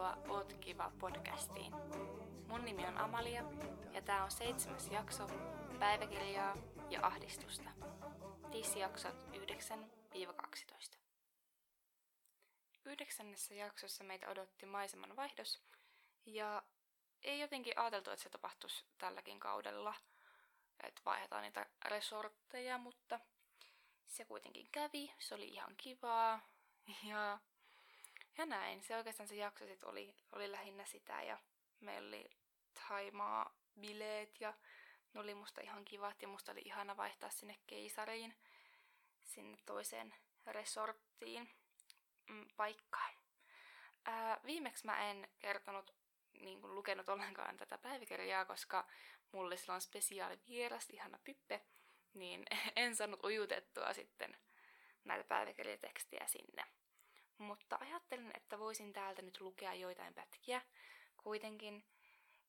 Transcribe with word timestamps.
Tervetuloa 0.00 0.36
Oot 0.38 0.52
kiva 0.52 0.92
podcastiin. 0.98 1.72
Mun 2.48 2.64
nimi 2.64 2.86
on 2.86 2.98
Amalia 2.98 3.44
ja 3.92 4.02
tää 4.02 4.24
on 4.24 4.30
seitsemäs 4.30 4.88
jakso 4.88 5.26
päiväkirjaa 5.78 6.56
ja 6.90 7.06
ahdistusta. 7.06 7.70
TIS-jaksot 8.50 9.16
9-12. 10.94 10.98
Yhdeksännessä 12.84 13.54
jaksossa 13.54 14.04
meitä 14.04 14.28
odotti 14.28 14.66
maiseman 14.66 15.16
vaihdos 15.16 15.62
ja 16.26 16.62
ei 17.22 17.40
jotenkin 17.40 17.78
ajateltu, 17.78 18.10
että 18.10 18.22
se 18.22 18.30
tapahtuisi 18.30 18.84
tälläkin 18.98 19.40
kaudella, 19.40 19.94
että 20.82 21.02
vaihdetaan 21.04 21.42
niitä 21.42 21.66
resortteja, 21.84 22.78
mutta 22.78 23.20
se 24.06 24.24
kuitenkin 24.24 24.68
kävi, 24.72 25.14
se 25.18 25.34
oli 25.34 25.48
ihan 25.48 25.76
kivaa 25.76 26.40
ja 27.04 27.38
ja 28.38 28.46
näin. 28.46 28.82
Se 28.82 28.96
oikeastaan 28.96 29.28
se 29.28 29.34
jakso 29.34 29.66
sit 29.66 29.84
oli, 29.84 30.14
oli 30.32 30.52
lähinnä 30.52 30.84
sitä 30.84 31.22
ja 31.22 31.38
meillä 31.80 32.08
oli 32.08 32.30
Thaimaa 32.74 33.54
bileet 33.80 34.40
ja 34.40 34.54
ne 35.14 35.20
oli 35.20 35.34
musta 35.34 35.60
ihan 35.60 35.84
kivat 35.84 36.22
ja 36.22 36.28
musta 36.28 36.52
oli 36.52 36.62
ihana 36.64 36.96
vaihtaa 36.96 37.30
sinne 37.30 37.58
keisariin, 37.66 38.34
sinne 39.24 39.58
toiseen 39.66 40.14
resorttiin 40.46 41.50
mm, 42.28 42.46
paikkaan. 42.56 43.14
Ää, 44.04 44.40
viimeksi 44.44 44.86
mä 44.86 45.10
en 45.10 45.28
kertonut, 45.38 45.94
niin 46.40 46.60
kuin 46.60 46.74
lukenut 46.74 47.08
ollenkaan 47.08 47.56
tätä 47.56 47.78
päiväkirjaa, 47.78 48.44
koska 48.44 48.86
mulla 49.32 49.46
oli 49.46 49.56
silloin 49.56 49.80
spesiaali 49.80 50.38
vieras, 50.48 50.90
ihana 50.90 51.18
Pippe, 51.24 51.60
niin 52.14 52.44
en 52.76 52.96
saanut 52.96 53.24
ujutettua 53.24 53.92
sitten 53.92 54.36
näitä 55.04 55.24
päiväkirjatekstiä 55.24 56.26
sinne. 56.26 56.64
Mutta 57.40 57.78
ajattelin, 57.80 58.30
että 58.34 58.58
voisin 58.58 58.92
täältä 58.92 59.22
nyt 59.22 59.40
lukea 59.40 59.74
joitain 59.74 60.14
pätkiä. 60.14 60.62
Kuitenkin, 61.16 61.84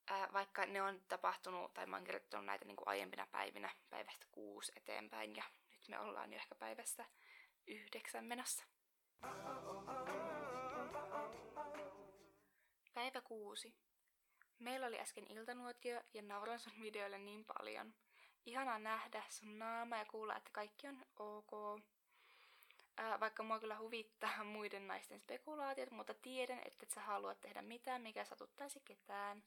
ää, 0.08 0.30
vaikka 0.34 0.66
ne 0.66 0.82
on 0.82 1.02
tapahtunut, 1.08 1.74
tai 1.74 1.86
mä 1.86 1.96
oon 1.96 2.04
kirjoittanut 2.04 2.46
näitä 2.46 2.66
niin 2.66 2.76
kuin 2.76 2.88
aiempina 2.88 3.28
päivinä, 3.32 3.70
päivästä 3.90 4.26
kuusi 4.32 4.72
eteenpäin, 4.76 5.36
ja 5.36 5.44
nyt 5.72 5.88
me 5.88 6.00
ollaan 6.00 6.34
jo 6.34 6.40
ehkä 6.40 6.56
päivässä 6.56 7.06
yhdeksän 7.68 8.26
menossa. 8.26 8.66
Päivä 12.94 13.22
kuusi. 13.22 13.74
Meillä 14.60 14.88
oli 14.88 15.00
äsken 15.00 15.32
iltanuotio 15.32 16.02
ja 16.14 16.22
nauran 16.22 16.60
sun 16.60 16.82
videoille 16.82 17.20
niin 17.20 17.46
paljon. 17.46 17.94
Ihanaa 18.46 18.80
nähdä 18.80 19.24
sun 19.30 19.60
naama 19.60 19.98
ja 19.98 20.06
kuulla, 20.06 20.36
että 20.36 20.50
kaikki 20.54 20.88
on 20.88 21.06
ok. 21.20 21.82
Ää, 23.02 23.20
vaikka 23.20 23.44
mua 23.44 23.60
kyllä 23.60 23.78
huvittaa 23.78 24.44
muiden 24.56 24.88
naisten 24.88 25.20
spekulaatiot, 25.20 25.92
mutta 25.92 26.14
tiedän, 26.14 26.62
että 26.66 26.80
et 26.84 26.92
sä 26.92 27.02
haluat 27.02 27.42
tehdä 27.42 27.62
mitään, 27.62 28.02
mikä 28.02 28.26
satuttaisi 28.26 28.80
ketään. 28.80 29.44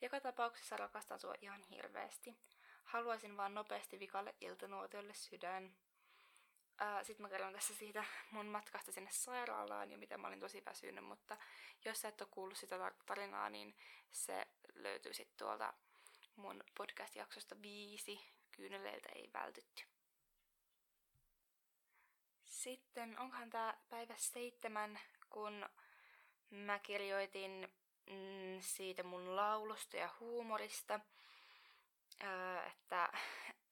Joka 0.00 0.20
tapauksessa 0.20 0.76
rakastan 0.76 1.18
sua 1.18 1.34
ihan 1.40 1.62
hirveästi. 1.62 2.36
Haluaisin 2.84 3.36
vaan 3.36 3.54
nopeasti 3.54 3.98
vikalle 3.98 4.34
iltanuotiolle 4.40 5.14
sydän. 5.14 5.74
Sitten 7.02 7.22
mä 7.22 7.28
kerron 7.28 7.52
tässä 7.52 7.74
siitä 7.74 8.04
mun 8.30 8.46
matkasta 8.46 8.92
sinne 8.92 9.10
sairaalaan 9.12 9.92
ja 9.92 9.98
mitä 9.98 10.18
mä 10.18 10.28
olin 10.28 10.40
tosi 10.40 10.62
väsynyt, 10.64 11.04
mutta 11.04 11.36
jos 11.84 12.00
sä 12.00 12.08
et 12.08 12.20
ole 12.20 12.28
kuullut 12.30 12.58
sitä 12.58 12.92
tarinaa, 13.06 13.50
niin 13.50 13.76
se 14.10 14.46
löytyy 14.74 15.14
sitten 15.14 15.38
tuolta 15.38 15.74
mun 16.36 16.64
podcast-jaksosta 16.76 17.62
viisi. 17.62 18.20
Kyyneleiltä 18.50 19.08
ei 19.14 19.30
vältytty. 19.32 19.97
Sitten 22.58 23.18
onkohan 23.18 23.50
tämä 23.50 23.74
päivä 23.88 24.14
seitsemän, 24.16 25.00
kun 25.30 25.68
mä 26.50 26.78
kirjoitin 26.78 27.68
mm, 28.10 28.60
siitä 28.60 29.02
mun 29.02 29.36
laulusta 29.36 29.96
ja 29.96 30.08
huumorista, 30.20 31.00
öö, 32.24 32.62
että, 32.66 33.12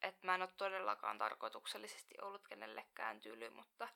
että 0.02 0.26
mä 0.26 0.34
en 0.34 0.42
ole 0.42 0.50
todellakaan 0.56 1.18
tarkoituksellisesti 1.18 2.14
ollut 2.22 2.48
kenellekään 2.48 3.20
tyly, 3.20 3.50
mutta, 3.50 3.88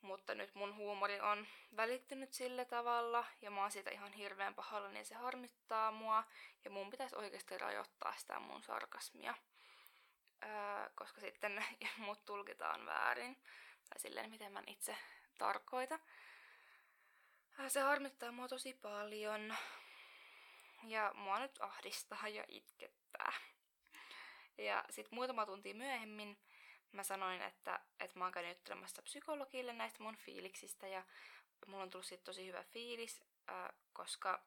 mutta 0.00 0.34
nyt 0.34 0.54
mun 0.54 0.76
huumori 0.76 1.20
on 1.20 1.46
välittynyt 1.76 2.32
sillä 2.32 2.64
tavalla 2.64 3.24
ja 3.42 3.50
mä 3.50 3.60
oon 3.60 3.70
siitä 3.70 3.90
ihan 3.90 4.12
hirveän 4.12 4.54
pahalla, 4.54 4.88
niin 4.88 5.06
se 5.06 5.14
harmittaa 5.14 5.90
mua. 5.90 6.24
Ja 6.64 6.70
mun 6.70 6.90
pitäisi 6.90 7.16
oikeasti 7.16 7.58
rajoittaa 7.58 8.14
sitä 8.16 8.40
mun 8.40 8.62
sarkasmia, 8.62 9.34
öö, 10.44 10.90
koska 10.94 11.20
sitten 11.20 11.64
mut 12.06 12.24
tulkitaan 12.24 12.86
väärin 12.86 13.36
tai 13.90 14.00
silleen, 14.00 14.30
miten 14.30 14.52
mä 14.52 14.62
itse 14.66 14.96
tarkoita. 15.38 15.98
Se 17.68 17.80
harmittaa 17.80 18.32
mua 18.32 18.48
tosi 18.48 18.74
paljon 18.74 19.54
ja 20.84 21.12
mua 21.14 21.38
nyt 21.38 21.58
ahdistaa 21.60 22.28
ja 22.28 22.44
itkettää. 22.48 23.32
Ja 24.58 24.84
sitten 24.90 25.14
muutama 25.14 25.46
tunti 25.46 25.74
myöhemmin 25.74 26.38
mä 26.92 27.02
sanoin, 27.02 27.42
että, 27.42 27.80
että 28.00 28.18
mä 28.18 28.24
oon 28.24 28.32
käynyt 28.32 28.56
juttelemassa 28.56 29.02
psykologille 29.02 29.72
näistä 29.72 30.02
mun 30.02 30.16
fiiliksistä 30.16 30.88
ja 30.88 31.04
mulla 31.66 31.82
on 31.82 31.90
tullut 31.90 32.06
siitä 32.06 32.24
tosi 32.24 32.46
hyvä 32.46 32.62
fiilis, 32.62 33.24
äh, 33.50 33.68
koska 33.92 34.42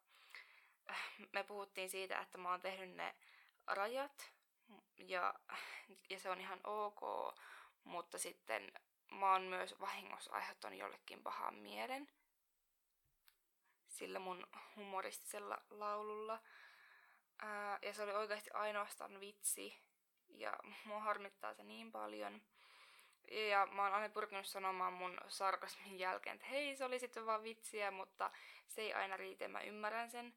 äh, 0.89 1.01
me 1.33 1.43
puhuttiin 1.43 1.89
siitä, 1.89 2.19
että 2.19 2.37
mä 2.37 2.49
oon 2.49 2.61
tehnyt 2.61 2.95
ne 2.95 3.15
rajat 3.67 4.31
ja, 4.97 5.33
ja 6.09 6.19
se 6.19 6.29
on 6.29 6.41
ihan 6.41 6.59
ok, 6.63 7.01
mutta 7.83 8.17
sitten 8.17 8.71
mä 9.19 9.31
oon 9.31 9.41
myös 9.41 9.79
vahingossa 9.79 10.33
aiheuttanut 10.33 10.79
jollekin 10.79 11.23
pahan 11.23 11.55
mielen 11.55 12.07
sillä 13.93 14.19
mun 14.19 14.47
humoristisella 14.75 15.57
laululla. 15.69 16.39
Ää, 17.41 17.79
ja 17.81 17.93
se 17.93 18.03
oli 18.03 18.11
oikeasti 18.11 18.49
ainoastaan 18.53 19.19
vitsi. 19.19 19.77
Ja 20.29 20.53
mua 20.85 20.99
harmittaa 20.99 21.53
se 21.53 21.63
niin 21.63 21.91
paljon. 21.91 22.41
Ja 23.31 23.67
mä 23.71 23.83
oon 23.83 23.93
aina 23.93 24.09
pyrkinyt 24.09 24.45
sanomaan 24.45 24.93
mun 24.93 25.17
sarkasmin 25.27 25.99
jälkeen, 25.99 26.35
että 26.35 26.47
hei, 26.47 26.75
se 26.75 26.85
oli 26.85 26.99
sitten 26.99 27.25
vaan 27.25 27.43
vitsiä, 27.43 27.91
mutta 27.91 28.31
se 28.67 28.81
ei 28.81 28.93
aina 28.93 29.17
riitä, 29.17 29.47
mä 29.47 29.61
ymmärrän 29.61 30.11
sen. 30.11 30.33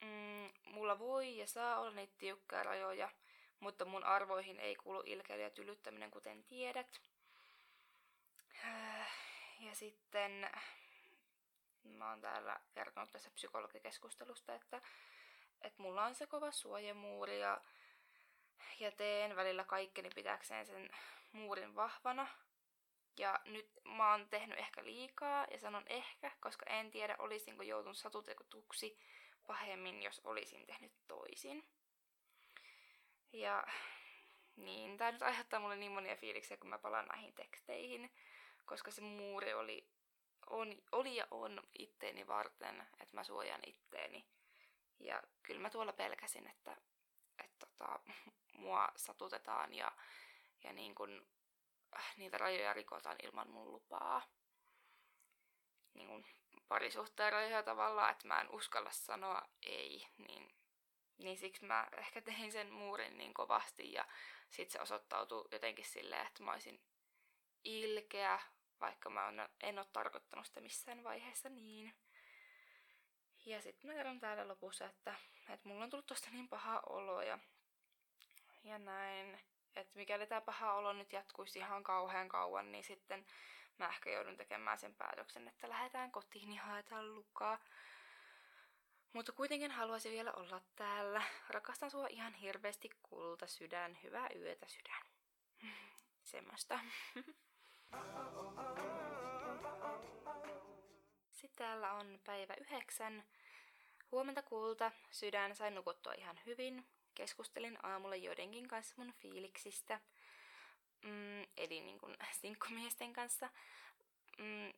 Mm, 0.00 0.72
mulla 0.72 0.98
voi 0.98 1.36
ja 1.36 1.46
saa 1.46 1.80
olla 1.80 1.90
niitä 1.90 2.14
tiukkoja 2.18 2.62
rajoja, 2.62 3.10
mutta 3.60 3.84
mun 3.84 4.04
arvoihin 4.04 4.60
ei 4.60 4.76
kuulu 4.76 5.02
ja 5.40 5.50
tylyttäminen, 5.50 6.10
kuten 6.10 6.44
tiedät. 6.44 7.00
Ja 9.60 9.74
sitten 9.74 10.50
mä 11.84 12.10
oon 12.10 12.20
täällä 12.20 12.60
kertonut 12.74 13.10
tässä 13.10 13.30
psykologikeskustelusta, 13.30 14.54
että, 14.54 14.80
että 15.60 15.82
mulla 15.82 16.04
on 16.04 16.14
se 16.14 16.26
kova 16.26 16.50
suojamuuri 16.50 17.40
ja, 17.40 17.60
ja 18.80 18.92
teen 18.92 19.36
välillä 19.36 19.64
kaikkeni 19.64 20.10
pitääkseen 20.14 20.66
sen 20.66 20.90
muurin 21.32 21.74
vahvana. 21.74 22.28
Ja 23.18 23.40
nyt 23.44 23.70
mä 23.84 24.10
oon 24.10 24.28
tehnyt 24.28 24.58
ehkä 24.58 24.84
liikaa 24.84 25.46
ja 25.50 25.58
sanon 25.58 25.84
ehkä, 25.86 26.30
koska 26.40 26.66
en 26.66 26.90
tiedä 26.90 27.16
olisinko 27.18 27.62
joutunut 27.62 27.98
satutekotuksi 27.98 28.98
pahemmin, 29.46 30.02
jos 30.02 30.20
olisin 30.24 30.66
tehnyt 30.66 30.92
toisin. 31.08 31.64
Ja 33.32 33.66
niin, 34.56 34.96
tää 34.96 35.12
nyt 35.12 35.22
aiheuttaa 35.22 35.60
mulle 35.60 35.76
niin 35.76 35.92
monia 35.92 36.16
fiiliksiä, 36.16 36.56
kun 36.56 36.70
mä 36.70 36.78
palaan 36.78 37.06
näihin 37.06 37.34
teksteihin 37.34 38.10
koska 38.64 38.90
se 38.90 39.00
muuri 39.00 39.54
oli, 39.54 39.88
on, 40.50 40.82
oli 40.92 41.16
ja 41.16 41.26
on 41.30 41.62
itteeni 41.78 42.26
varten, 42.26 42.80
että 43.00 43.16
mä 43.16 43.24
suojan 43.24 43.60
itteeni. 43.66 44.26
Ja 45.00 45.22
kyllä 45.42 45.60
mä 45.60 45.70
tuolla 45.70 45.92
pelkäsin, 45.92 46.46
että, 46.50 46.76
että 47.44 47.66
tota, 47.66 48.00
mua 48.62 48.88
satutetaan 48.96 49.74
ja, 49.74 49.92
ja 50.64 50.72
niin 50.72 50.94
kun, 50.94 51.26
äh, 51.96 52.14
niitä 52.16 52.38
rajoja 52.38 52.72
rikotaan 52.72 53.16
ilman 53.22 53.50
mun 53.50 53.72
lupaa. 53.72 54.22
Niin 55.94 56.08
kun 56.08 56.26
parisuhteen 56.68 57.32
rajoja 57.32 57.62
tavallaan, 57.62 58.12
että 58.12 58.28
mä 58.28 58.40
en 58.40 58.50
uskalla 58.50 58.90
sanoa 58.90 59.42
ei, 59.66 60.06
niin, 60.18 60.54
niin 61.18 61.38
siksi 61.38 61.64
mä 61.64 61.88
ehkä 61.96 62.20
tein 62.20 62.52
sen 62.52 62.72
muurin 62.72 63.18
niin 63.18 63.34
kovasti 63.34 63.92
ja 63.92 64.04
sit 64.50 64.70
se 64.70 64.80
osoittautui 64.80 65.48
jotenkin 65.52 65.84
silleen, 65.84 66.26
että 66.26 66.42
mä 66.42 66.52
olisin 66.52 66.82
ilkeä, 67.64 68.40
vaikka 68.80 69.10
mä 69.10 69.32
en 69.62 69.78
ole 69.78 69.86
tarkoittanut 69.92 70.46
sitä 70.46 70.60
missään 70.60 71.04
vaiheessa 71.04 71.48
niin. 71.48 71.94
Ja 73.46 73.62
sitten 73.62 73.90
mä 73.90 73.94
kerron 73.94 74.20
täällä 74.20 74.48
lopussa, 74.48 74.86
että, 74.86 75.14
että 75.48 75.68
mulla 75.68 75.84
on 75.84 75.90
tullut 75.90 76.06
tosta 76.06 76.30
niin 76.30 76.48
paha 76.48 76.82
olo 76.86 77.22
ja, 77.22 77.38
ja 78.64 78.78
näin. 78.78 79.40
Että 79.76 79.92
mikäli 79.98 80.26
tämä 80.26 80.40
paha 80.40 80.74
olo 80.74 80.92
nyt 80.92 81.12
jatkuisi 81.12 81.58
ihan 81.58 81.82
kauhean 81.82 82.28
kauan, 82.28 82.72
niin 82.72 82.84
sitten 82.84 83.26
mä 83.78 83.88
ehkä 83.88 84.10
joudun 84.10 84.36
tekemään 84.36 84.78
sen 84.78 84.94
päätöksen, 84.94 85.48
että 85.48 85.68
lähdetään 85.68 86.12
kotiin 86.12 86.52
ja 86.52 86.62
haetaan 86.62 87.14
lukaa. 87.14 87.58
Mutta 89.12 89.32
kuitenkin 89.32 89.70
haluaisin 89.70 90.12
vielä 90.12 90.32
olla 90.32 90.60
täällä. 90.76 91.22
Rakastan 91.48 91.90
sua 91.90 92.06
ihan 92.10 92.34
hirveästi 92.34 92.90
kulta 93.02 93.46
sydän. 93.46 93.98
Hyvää 94.02 94.28
yötä 94.36 94.66
sydän. 94.68 95.02
Semmoista. 96.22 96.80
nyt 101.54 101.66
täällä 101.66 101.92
on 101.92 102.20
päivä 102.24 102.54
yhdeksän. 102.60 103.24
Huomenta 104.12 104.42
kuulta, 104.42 104.92
sydän 105.10 105.56
sai 105.56 105.70
nukuttua 105.70 106.12
ihan 106.12 106.40
hyvin. 106.46 106.86
Keskustelin 107.14 107.78
aamulla 107.86 108.16
joidenkin 108.16 108.68
kanssa 108.68 108.94
mun 108.98 109.12
fiiliksistä. 109.12 110.00
Mm, 111.02 111.42
eli 111.56 111.80
niin 111.80 111.98
kuin 111.98 112.16
sinkkumiesten 112.40 113.12
kanssa. 113.12 113.50
Mm, 114.38 114.72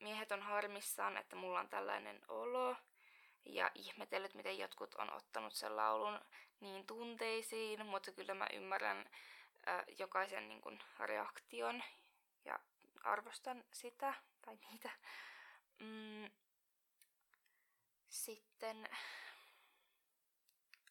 miehet 0.00 0.32
on 0.32 0.42
harmissaan, 0.42 1.16
että 1.16 1.36
mulla 1.36 1.60
on 1.60 1.68
tällainen 1.68 2.20
olo. 2.28 2.76
Ja 3.44 3.70
ihmetellyt, 3.74 4.34
miten 4.34 4.58
jotkut 4.58 4.94
on 4.94 5.12
ottanut 5.12 5.52
sen 5.54 5.76
laulun 5.76 6.20
niin 6.60 6.86
tunteisiin, 6.86 7.86
mutta 7.86 8.12
kyllä 8.12 8.34
mä 8.34 8.46
ymmärrän 8.52 8.98
äh, 9.68 9.84
jokaisen 9.98 10.48
niin 10.48 10.60
kuin, 10.60 10.78
reaktion 10.98 11.82
arvostan 13.04 13.64
sitä 13.72 14.14
tai 14.46 14.58
niitä. 14.70 14.90
Mm. 15.78 16.30
Sitten 18.08 18.88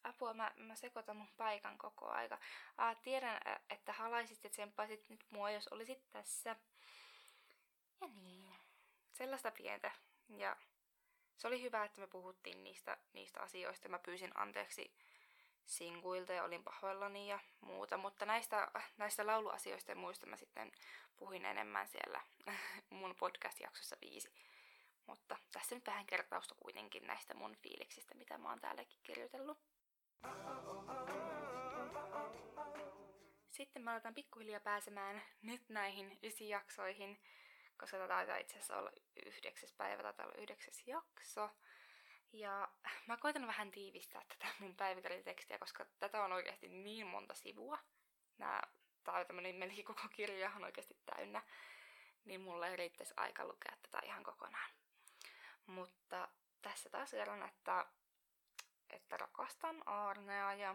apua, 0.04 0.34
mä, 0.34 0.52
mä 0.56 0.74
sekoitan 0.74 1.16
mun 1.16 1.28
paikan 1.36 1.78
koko 1.78 2.08
aika. 2.08 2.38
Ah, 2.78 2.96
tiedän, 3.02 3.40
että 3.70 3.92
halaisit 3.92 4.44
ja 4.44 4.50
tsempasit 4.50 5.08
nyt 5.08 5.24
mua, 5.30 5.50
jos 5.50 5.68
olisit 5.68 6.10
tässä. 6.10 6.56
Ja 8.00 8.08
niin. 8.08 8.54
Sellaista 9.12 9.50
pientä. 9.50 9.90
Ja 10.28 10.56
se 11.36 11.48
oli 11.48 11.62
hyvä, 11.62 11.84
että 11.84 12.00
me 12.00 12.06
puhuttiin 12.06 12.64
niistä, 12.64 12.96
niistä 13.12 13.40
asioista. 13.40 13.88
Mä 13.88 13.98
pyysin 13.98 14.30
anteeksi 14.34 14.96
sinkuilta 15.66 16.32
ja 16.32 16.44
olin 16.44 16.64
pahoillani 16.64 17.28
ja 17.28 17.38
muuta, 17.60 17.96
mutta 17.96 18.26
näistä, 18.26 18.68
näistä 18.96 19.26
lauluasioista 19.26 19.90
ja 19.90 19.96
muista 19.96 20.26
mä 20.26 20.36
sitten 20.36 20.72
puhuin 21.16 21.44
enemmän 21.44 21.88
siellä 21.88 22.20
mun 22.90 23.14
podcast-jaksossa 23.14 23.96
viisi. 24.00 24.32
Mutta 25.06 25.36
tässä 25.52 25.74
nyt 25.74 25.86
vähän 25.86 26.06
kertausta 26.06 26.54
kuitenkin 26.54 27.06
näistä 27.06 27.34
mun 27.34 27.56
fiiliksistä, 27.56 28.14
mitä 28.14 28.38
mä 28.38 28.48
oon 28.48 28.60
täälläkin 28.60 29.00
kirjoitellut. 29.02 29.58
Sitten 33.50 33.82
mä 33.82 33.90
aloitan 33.90 34.14
pikkuhiljaa 34.14 34.60
pääsemään 34.60 35.22
nyt 35.42 35.68
näihin 35.68 36.18
ysijaksoihin, 36.22 37.20
koska 37.76 37.96
tätä 37.96 38.08
taitaa 38.08 38.36
itse 38.36 38.54
asiassa 38.54 38.76
olla 38.76 38.90
yhdeksäs 39.26 39.72
päivä, 39.72 40.02
taitaa 40.02 40.26
olla 40.26 40.42
yhdeksäs 40.42 40.82
jakso. 40.86 41.50
Ja 42.32 42.68
mä 43.08 43.16
koitan 43.16 43.46
vähän 43.46 43.70
tiivistää 43.70 44.22
tätä 44.28 44.46
mun 44.58 44.76
päivittäritekstiä, 44.76 45.58
koska 45.58 45.86
tätä 45.98 46.24
on 46.24 46.32
oikeasti 46.32 46.68
niin 46.68 47.06
monta 47.06 47.34
sivua. 47.34 47.78
Nää, 48.38 48.68
tää 49.04 49.14
on 49.14 49.26
tämmönen 49.26 49.54
melkein 49.54 49.84
koko 49.84 50.08
kirja 50.12 50.52
on 50.56 50.64
oikeasti 50.64 50.96
täynnä. 51.06 51.42
Niin 52.24 52.40
mulle 52.40 52.68
ei 52.68 52.76
riittäisi 52.76 53.14
aika 53.16 53.44
lukea 53.44 53.76
tätä 53.82 54.06
ihan 54.06 54.24
kokonaan. 54.24 54.70
Mutta 55.66 56.28
tässä 56.62 56.90
taas 56.90 57.10
kerron, 57.10 57.42
että, 57.42 57.86
että 58.90 59.16
rakastan 59.16 59.88
Arnea 59.88 60.54
ja, 60.54 60.74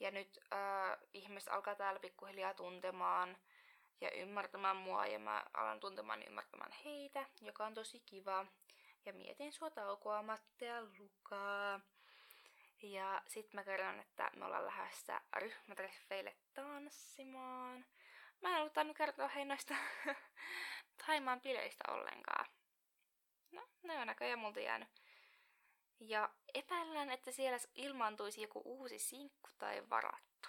ja 0.00 0.10
nyt 0.10 0.38
äh, 0.52 0.98
ihmiset 1.14 1.48
alkaa 1.48 1.74
täällä 1.74 2.00
pikkuhiljaa 2.00 2.54
tuntemaan 2.54 3.36
ja 4.00 4.10
ymmärtämään 4.10 4.76
mua 4.76 5.06
ja 5.06 5.18
mä 5.18 5.44
alan 5.54 5.80
tuntemaan 5.80 6.20
ja 6.20 6.28
ymmärtämään 6.28 6.72
heitä, 6.84 7.26
joka 7.40 7.66
on 7.66 7.74
tosi 7.74 8.00
kiva 8.00 8.46
ja 9.06 9.12
mietin 9.12 9.52
sua 9.52 9.70
taukoamatta 9.70 10.64
ja 10.64 10.82
Lukaa. 10.98 11.80
Ja 12.82 13.22
sit 13.26 13.52
mä 13.52 13.64
kerron, 13.64 14.00
että 14.00 14.30
me 14.36 14.44
ollaan 14.44 14.66
lähdössä 14.66 15.20
ryhmätreffeille 15.36 16.36
tanssimaan. 16.54 17.84
Mä 18.42 18.48
en 18.48 18.60
ollut 18.60 18.96
kertoa 18.96 19.28
hei 19.28 19.44
noista 19.44 19.74
Taimaan 21.06 21.40
bileistä 21.40 21.84
ollenkaan. 21.88 22.46
No, 23.52 23.62
ne 23.82 23.98
on 23.98 24.06
näköjään 24.06 24.38
multa 24.38 24.60
jäänyt. 24.60 24.88
Ja 26.00 26.30
epäillään, 26.54 27.10
että 27.10 27.32
siellä 27.32 27.58
ilmaantuisi 27.74 28.42
joku 28.42 28.62
uusi 28.64 28.98
sinkku 28.98 29.50
tai 29.58 29.90
varattu. 29.90 30.48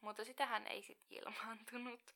Mutta 0.00 0.24
sitähän 0.24 0.66
ei 0.66 0.82
sit 0.82 1.00
ilmaantunut. 1.10 2.14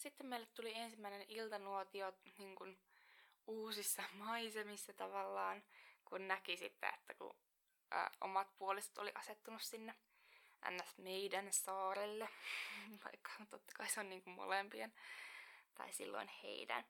Sitten 0.00 0.26
meille 0.26 0.46
tuli 0.46 0.74
ensimmäinen 0.74 1.24
iltanuotio 1.28 2.12
niin 2.38 2.54
kuin 2.54 2.78
uusissa 3.46 4.02
maisemissa 4.12 4.92
tavallaan, 4.92 5.62
kun 6.04 6.28
näki 6.28 6.56
sitten, 6.56 6.94
että 6.94 7.14
kun 7.14 7.36
ää, 7.90 8.10
omat 8.20 8.56
puolisot 8.58 8.98
oli 8.98 9.12
asettunut 9.14 9.62
sinne 9.62 9.94
ns. 10.70 10.98
meidän 10.98 11.52
saarelle, 11.52 12.28
vaikka 13.04 13.30
totta 13.50 13.72
kai 13.76 13.88
se 13.88 14.00
on 14.00 14.08
niin 14.08 14.22
kuin 14.22 14.34
molempien, 14.34 14.92
tai 15.74 15.92
silloin 15.92 16.30
heidän. 16.42 16.84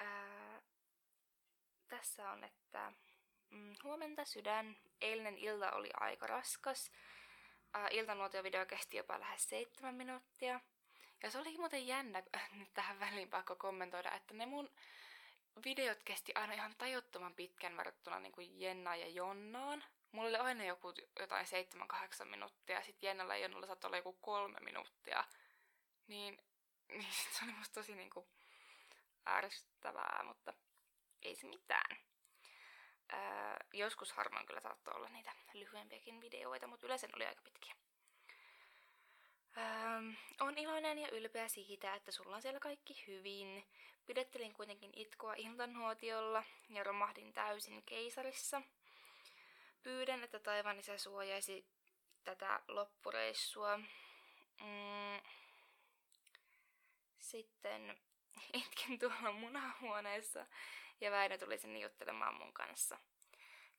Ää, 0.00 0.62
tässä 1.88 2.30
on, 2.30 2.44
että 2.44 2.92
mm, 3.50 3.74
huomenta 3.84 4.24
sydän, 4.24 4.76
eilinen 5.00 5.38
ilta 5.38 5.72
oli 5.72 5.90
aika 6.00 6.26
raskas. 6.26 6.90
Iltanuotio-video 7.90 8.66
kesti 8.66 8.96
jopa 8.96 9.20
lähes 9.20 9.48
seitsemän 9.48 9.94
minuuttia. 9.94 10.60
Ja 11.22 11.30
se 11.30 11.38
oli 11.38 11.58
muuten 11.58 11.86
jännä, 11.86 12.22
nyt 12.58 12.74
tähän 12.74 13.00
väliin 13.00 13.30
pakko 13.30 13.56
kommentoida, 13.56 14.12
että 14.12 14.34
ne 14.34 14.46
mun 14.46 14.70
videot 15.64 16.02
kesti 16.02 16.32
aina 16.34 16.52
ihan 16.52 16.74
tajuttoman 16.78 17.34
pitkän 17.34 17.76
verrattuna 17.76 18.20
niin 18.20 18.32
kuin 18.32 18.60
Jenna 18.60 18.96
ja 18.96 19.08
Jonnaan. 19.08 19.84
Mulla 20.12 20.28
oli 20.28 20.36
aina 20.36 20.64
joku 20.64 20.94
jotain 21.20 21.46
7-8 22.22 22.24
minuuttia, 22.24 22.76
ja 22.76 22.84
sitten 22.84 23.08
Jennalla 23.08 23.36
ja 23.36 23.42
Jonnalla 23.42 23.66
saattoi 23.66 23.88
olla 23.88 23.96
joku 23.96 24.12
kolme 24.12 24.60
minuuttia. 24.60 25.24
Niin, 26.06 26.38
niin 26.98 27.12
se 27.12 27.44
oli 27.44 27.52
musta 27.52 27.74
tosi 27.74 27.94
niin 27.94 28.10
kuin 28.10 28.26
ärsyttävää, 29.28 30.24
mutta 30.24 30.52
ei 31.22 31.34
se 31.34 31.46
mitään. 31.46 31.96
Öö, 33.12 33.56
joskus 33.72 34.12
harvoin 34.12 34.46
kyllä 34.46 34.60
saattoi 34.60 34.94
olla 34.94 35.08
niitä 35.08 35.32
lyhyempiäkin 35.54 36.20
videoita, 36.20 36.66
mutta 36.66 36.86
yleensä 36.86 37.08
oli 37.16 37.26
aika 37.26 37.42
pitkiä. 37.42 37.74
Ähm, 39.58 40.10
on 40.40 40.58
iloinen 40.58 40.98
ja 40.98 41.08
ylpeä 41.08 41.48
siitä, 41.48 41.94
että 41.94 42.12
sulla 42.12 42.36
on 42.36 42.42
siellä 42.42 42.60
kaikki 42.60 43.04
hyvin. 43.06 43.64
Pidettelin 44.06 44.52
kuitenkin 44.52 44.90
itkua 44.96 45.34
iltanuotiolla 45.34 46.44
ja 46.70 46.84
romahdin 46.84 47.32
täysin 47.32 47.82
keisarissa. 47.82 48.62
Pyydän, 49.82 50.24
että 50.24 50.38
taivaan 50.38 50.78
isä 50.78 50.98
suojaisi 50.98 51.66
tätä 52.24 52.60
loppureissua. 52.68 53.76
Mm. 54.60 55.20
Sitten 57.18 57.98
itkin 58.52 58.98
tuolla 58.98 59.32
munahuoneessa 59.32 60.46
ja 61.00 61.10
Väinö 61.10 61.38
tuli 61.38 61.58
sinne 61.58 61.78
juttelemaan 61.78 62.34
mun 62.34 62.52
kanssa. 62.52 62.98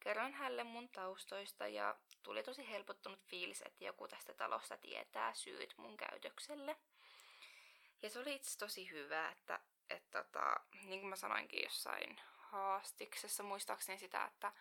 Kerroin 0.08 0.34
hänelle 0.34 0.64
mun 0.64 0.90
taustoista 0.90 1.68
ja 1.68 1.96
tuli 2.24 2.44
tosi 2.44 2.70
helpottunut 2.70 3.20
fiilis, 3.24 3.62
että 3.62 3.84
joku 3.84 4.08
tästä 4.08 4.34
talosta 4.34 4.78
tietää 4.78 5.34
syyt 5.34 5.74
mun 5.78 5.98
käytökselle. 5.98 6.78
Ja 8.02 8.10
se 8.10 8.20
oli 8.20 8.36
itse 8.36 8.58
tosi 8.58 8.90
hyvä, 8.90 9.30
että, 9.30 9.60
että 9.90 10.24
tota, 10.24 10.60
niin 10.84 11.00
kuin 11.00 11.10
mä 11.10 11.16
sanoinkin 11.16 11.64
jossain 11.64 12.22
haastiksessa 12.38 13.44
muistaakseni 13.44 13.98
sitä, 13.98 14.26
että, 14.26 14.52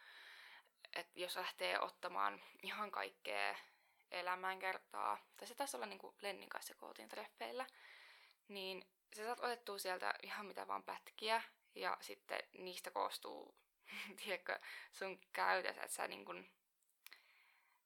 että 0.96 1.20
jos 1.20 1.36
lähtee 1.36 1.80
ottamaan 1.80 2.40
ihan 2.62 2.90
kaikkea 2.90 3.56
elämänkertaa, 4.10 5.18
tai 5.36 5.46
se 5.46 5.54
taisi 5.54 5.76
olla 5.76 5.86
niin 5.86 5.98
kuin 5.98 6.14
Lennin 6.22 6.48
kanssa 6.48 6.74
kootin 6.74 7.08
treffeillä, 7.08 7.66
niin 8.48 8.84
se 9.14 9.24
saat 9.24 9.40
otettua 9.40 9.78
sieltä 9.78 10.14
ihan 10.22 10.46
mitä 10.46 10.68
vaan 10.68 10.82
pätkiä, 10.82 11.42
ja 11.74 11.96
sitten 12.00 12.42
niistä 12.58 12.90
koostuu 12.90 13.65
tiedätkö, 14.24 14.58
sun 14.92 15.20
käytös, 15.32 15.76
että 15.76 15.88
sä 15.88 16.08
niin 16.08 16.24
kuin, 16.24 16.50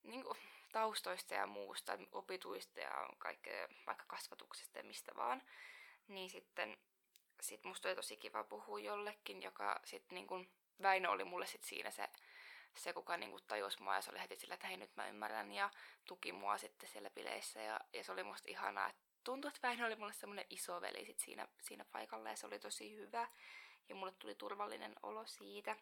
niin 0.03 0.23
kuin 0.23 0.39
taustoista 0.73 1.35
ja 1.35 1.47
muusta, 1.47 1.99
opituista 2.13 2.81
ja 2.81 3.09
kaikkea, 3.19 3.69
vaikka 3.87 4.05
kasvatuksesta 4.07 4.79
ja 4.79 4.85
mistä 4.85 5.13
vaan, 5.17 5.43
niin 6.09 6.31
sitten 6.31 6.79
sit 7.41 7.65
musta 7.65 7.89
oli 7.89 7.97
tosi 7.97 8.17
kiva 8.17 8.45
puhua 8.45 8.81
jollekin, 8.81 9.43
joka 9.43 9.81
sitten 9.85 10.15
niin 10.15 10.27
kuin, 10.27 10.51
Väinö 10.83 11.11
oli 11.11 11.25
mulle 11.25 11.47
sit 11.47 11.65
siinä 11.65 11.91
se, 11.91 12.09
se 12.77 12.93
kuka 12.93 13.17
niin 13.17 13.31
kuin 13.31 13.43
tajusi 13.47 13.83
mua 13.83 13.95
ja 13.95 14.01
se 14.01 14.11
oli 14.11 14.21
heti 14.21 14.37
sillä, 14.37 14.55
että 14.55 14.67
hei 14.67 14.77
nyt 14.77 14.97
mä 14.97 15.09
ymmärrän 15.09 15.53
ja 15.53 15.71
tuki 16.05 16.33
mua 16.33 16.59
sitten 16.59 16.89
siellä 16.89 17.11
bileissä 17.11 17.61
ja, 17.61 17.81
ja 17.93 18.05
se 18.05 18.13
oli 18.13 18.23
musta 18.23 18.51
ihanaa, 18.51 18.89
että 18.89 19.03
tuntui, 19.25 19.49
että 19.49 19.69
Väinö 19.69 19.87
oli 19.87 19.97
mulle 19.97 20.13
semmoinen 20.13 20.47
iso 20.51 20.81
veli 20.81 21.05
sit 21.05 21.19
siinä, 21.19 21.49
siinä 21.63 21.85
paikalla 21.85 22.31
ja 22.31 22.37
se 22.37 22.47
oli 22.47 22.59
tosi 22.59 22.97
hyvä 22.97 23.29
ja 23.91 23.97
mulle 23.97 24.13
tuli 24.13 24.35
turvallinen 24.35 24.93
olo 25.03 25.27
siitä. 25.27 25.77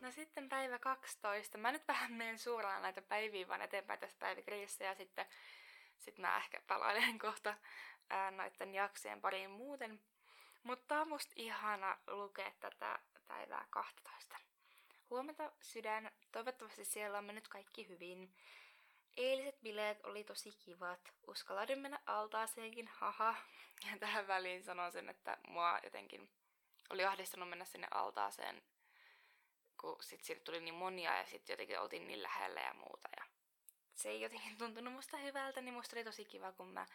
No 0.00 0.10
sitten 0.10 0.48
päivä 0.48 0.78
12. 0.78 1.58
Mä 1.58 1.72
nyt 1.72 1.88
vähän 1.88 2.12
menen 2.12 2.38
suoraan 2.38 2.82
näitä 2.82 3.02
päiviä 3.02 3.48
vaan 3.48 3.62
eteenpäin 3.62 4.00
tässä 4.00 4.16
päivikriissä 4.18 4.84
ja 4.84 4.94
sitten 4.94 5.26
sit 5.98 6.18
mä 6.18 6.36
ehkä 6.36 6.62
palailen 6.66 7.18
kohta 7.18 7.54
ää, 8.10 8.30
noiden 8.30 8.74
jaksojen 8.74 9.20
pariin 9.20 9.50
muuten. 9.50 10.00
Mutta 10.62 11.00
on 11.00 11.08
musta 11.08 11.32
ihana 11.36 11.98
lukea 12.06 12.52
tätä 12.60 12.98
päivää 13.26 13.66
12. 13.70 14.36
Huomenta 15.10 15.52
sydän, 15.60 16.10
toivottavasti 16.32 16.84
siellä 16.84 17.18
on 17.18 17.24
mennyt 17.24 17.48
kaikki 17.48 17.88
hyvin. 17.88 18.34
Eiliset 19.16 19.60
bileet 19.62 20.04
oli 20.04 20.24
tosi 20.24 20.52
kivat. 20.52 21.12
Uskallaudin 21.26 21.78
mennä 21.78 22.00
altaaseenkin, 22.06 22.88
haha. 22.88 23.34
Ja 23.90 23.98
tähän 23.98 24.26
väliin 24.26 24.64
sanon 24.64 24.92
sen, 24.92 25.08
että 25.08 25.38
mua 25.48 25.78
jotenkin 25.82 26.30
oli 26.90 27.04
ahdistanut 27.04 27.48
mennä 27.48 27.64
sinne 27.64 27.88
altaaseen, 27.90 28.62
kun 29.80 29.96
sit 30.00 30.24
siitä 30.24 30.44
tuli 30.44 30.60
niin 30.60 30.74
monia 30.74 31.16
ja 31.16 31.26
sitten 31.26 31.52
jotenkin 31.52 31.80
oltiin 31.80 32.06
niin 32.06 32.22
lähellä 32.22 32.60
ja 32.60 32.74
muuta. 32.74 33.08
Ja 33.16 33.24
se 33.94 34.08
ei 34.08 34.20
jotenkin 34.20 34.58
tuntunut 34.58 34.92
musta 34.92 35.16
hyvältä, 35.16 35.60
niin 35.60 35.74
musta 35.74 35.96
oli 35.96 36.04
tosi 36.04 36.24
kiva, 36.24 36.52
kun 36.52 36.72
mä 36.72 36.86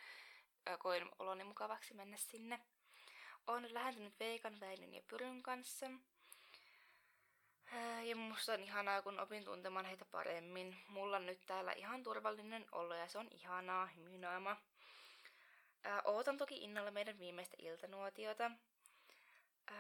koin 0.80 1.10
oloni 1.20 1.44
mukavaksi 1.44 1.94
mennä 1.94 2.18
sinne. 2.18 2.60
Olen 3.48 3.74
lähentynyt 3.74 4.20
Veikan, 4.20 4.60
Väinön 4.60 4.94
ja 4.94 5.02
Pyryn 5.08 5.44
kanssa. 5.44 5.86
Ja 8.04 8.16
musta 8.16 8.54
on 8.54 8.64
ihanaa, 8.64 9.02
kun 9.02 9.20
opin 9.20 9.46
tuntemaan 9.46 9.86
heitä 9.86 10.06
paremmin. 10.06 10.78
Mulla 10.88 11.18
on 11.18 11.26
nyt 11.26 11.46
täällä 11.46 11.72
ihan 11.72 12.04
turvallinen 12.04 12.66
olo 12.72 12.96
ja 12.96 13.08
se 13.08 13.18
on 13.18 13.28
ihanaa, 13.32 13.86
hymynaama. 13.86 14.58
Ootan 16.04 16.38
toki 16.38 16.56
innolla 16.56 16.92
meidän 16.92 17.20
viimeistä 17.20 17.58
iltanuotiota. 17.60 18.52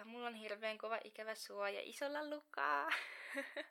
Mulla 0.03 0.27
on 0.27 0.35
hirveän 0.35 0.77
kova 0.77 0.99
ikävä 1.03 1.35
suoja 1.35 1.81
isolla 1.83 2.29
lukaa. 2.29 2.89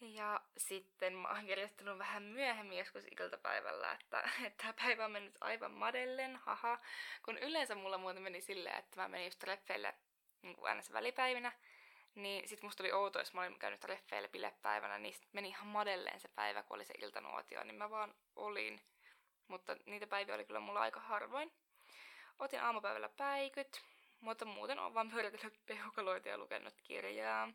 Ja 0.00 0.40
sitten 0.56 1.12
mä 1.14 1.28
oon 1.28 1.46
kirjoittanut 1.46 1.98
vähän 1.98 2.22
myöhemmin 2.22 2.78
joskus 2.78 3.04
iltapäivällä, 3.20 3.92
että, 3.92 4.30
että 4.46 4.62
tämä 4.62 4.72
päivä 4.72 5.04
on 5.04 5.10
mennyt 5.10 5.36
aivan 5.40 5.72
madellen, 5.72 6.36
haha. 6.36 6.78
Kun 7.24 7.38
yleensä 7.38 7.74
mulla 7.74 7.98
muuten 7.98 8.22
meni 8.22 8.40
silleen, 8.40 8.78
että 8.78 9.00
mä 9.00 9.08
menin 9.08 9.26
just 9.26 9.38
treffeille 9.38 9.94
niin 10.42 10.56
kuin 10.56 10.68
aina 10.68 10.82
välipäivinä, 10.92 11.52
niin 12.14 12.48
sit 12.48 12.62
musta 12.62 12.82
oli 12.82 12.92
outo, 12.92 13.18
jos 13.18 13.34
mä 13.34 13.40
olin 13.40 13.58
käynyt 13.58 13.80
treffeille 13.80 14.28
bilepäivänä, 14.28 14.98
niin 14.98 15.14
sit 15.14 15.28
meni 15.32 15.48
ihan 15.48 15.66
madelleen 15.66 16.20
se 16.20 16.28
päivä, 16.28 16.62
kun 16.62 16.74
oli 16.74 16.84
se 16.84 16.94
iltanuotio, 16.98 17.64
niin 17.64 17.74
mä 17.76 17.90
vaan 17.90 18.14
olin. 18.36 18.80
Mutta 19.48 19.76
niitä 19.86 20.06
päiviä 20.06 20.34
oli 20.34 20.44
kyllä 20.44 20.60
mulla 20.60 20.80
aika 20.80 21.00
harvoin. 21.00 21.52
Otin 22.38 22.60
aamupäivällä 22.60 23.08
päikyt, 23.08 23.82
mutta 24.20 24.44
muuten 24.44 24.78
on 24.78 24.94
vaan 24.94 25.10
pyöritellyt 25.10 25.66
peukaloita 25.66 26.28
ja 26.28 26.38
lukenut 26.38 26.74
kirjaa. 26.82 27.48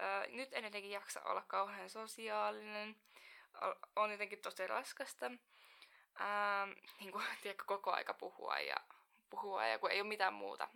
Öö, 0.00 0.26
nyt 0.26 0.48
en 0.52 0.64
jotenkin 0.64 0.90
jaksa 0.90 1.22
olla 1.22 1.44
kauhean 1.46 1.90
sosiaalinen. 1.90 2.96
On 3.96 4.10
jotenkin 4.10 4.42
tosi 4.42 4.66
raskasta. 4.66 5.26
Öö, 5.26 6.74
niin 7.00 7.12
kuin, 7.12 7.24
tiedätkö, 7.42 7.64
koko 7.66 7.92
aika 7.92 8.14
puhua 8.14 8.58
ja 8.58 8.76
puhua 9.30 9.66
ja 9.66 9.78
kun 9.78 9.90
ei 9.90 10.00
ole 10.00 10.08
mitään 10.08 10.34
muuta. 10.34 10.68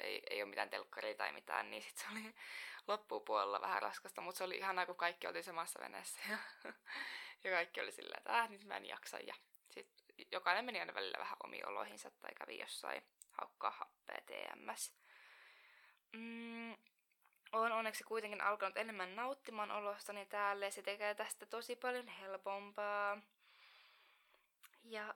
Ei, 0.00 0.22
ei 0.30 0.42
ole 0.42 0.50
mitään 0.50 0.70
telkkaria 0.70 1.14
tai 1.14 1.32
mitään, 1.32 1.70
niin 1.70 1.82
sitten 1.82 2.04
se 2.04 2.12
oli 2.12 2.34
loppupuolella 2.88 3.60
vähän 3.60 3.82
raskasta, 3.82 4.20
mutta 4.20 4.38
se 4.38 4.44
oli 4.44 4.56
ihanaa, 4.56 4.86
kun 4.86 4.96
kaikki 4.96 5.26
oli 5.26 5.42
samassa 5.42 5.80
veneessä 5.80 6.20
ja, 6.30 6.38
ja 7.44 7.50
kaikki 7.50 7.80
oli 7.80 7.92
silleen, 7.92 8.18
että 8.18 8.38
äh, 8.38 8.50
nyt 8.50 8.64
mä 8.64 8.76
en 8.76 8.86
jaksa 8.86 9.18
ja 9.18 9.34
sitten 9.70 10.26
jokainen 10.32 10.64
meni 10.64 10.80
aina 10.80 10.94
välillä 10.94 11.18
vähän 11.18 11.36
omiin 11.44 11.68
oloihinsa 11.68 12.10
tai 12.10 12.30
kävi 12.34 12.58
jossain 12.58 13.02
haukkaa 13.30 13.70
happea 13.70 14.20
TMS. 14.26 14.94
Mm, 16.12 16.76
olen 17.52 17.72
onneksi 17.72 18.04
kuitenkin 18.04 18.40
alkanut 18.40 18.76
enemmän 18.76 19.16
nauttimaan 19.16 19.70
olostani 19.70 20.26
täällä 20.26 20.64
ja 20.64 20.70
se 20.70 20.82
tekee 20.82 21.14
tästä 21.14 21.46
tosi 21.46 21.76
paljon 21.76 22.08
helpompaa. 22.08 23.18
Ja, 24.84 25.14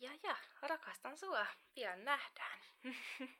ja, 0.00 0.10
ja, 0.22 0.36
rakastan 0.62 1.18
sua. 1.18 1.46
Pian 1.74 2.04
nähdään. 2.04 2.58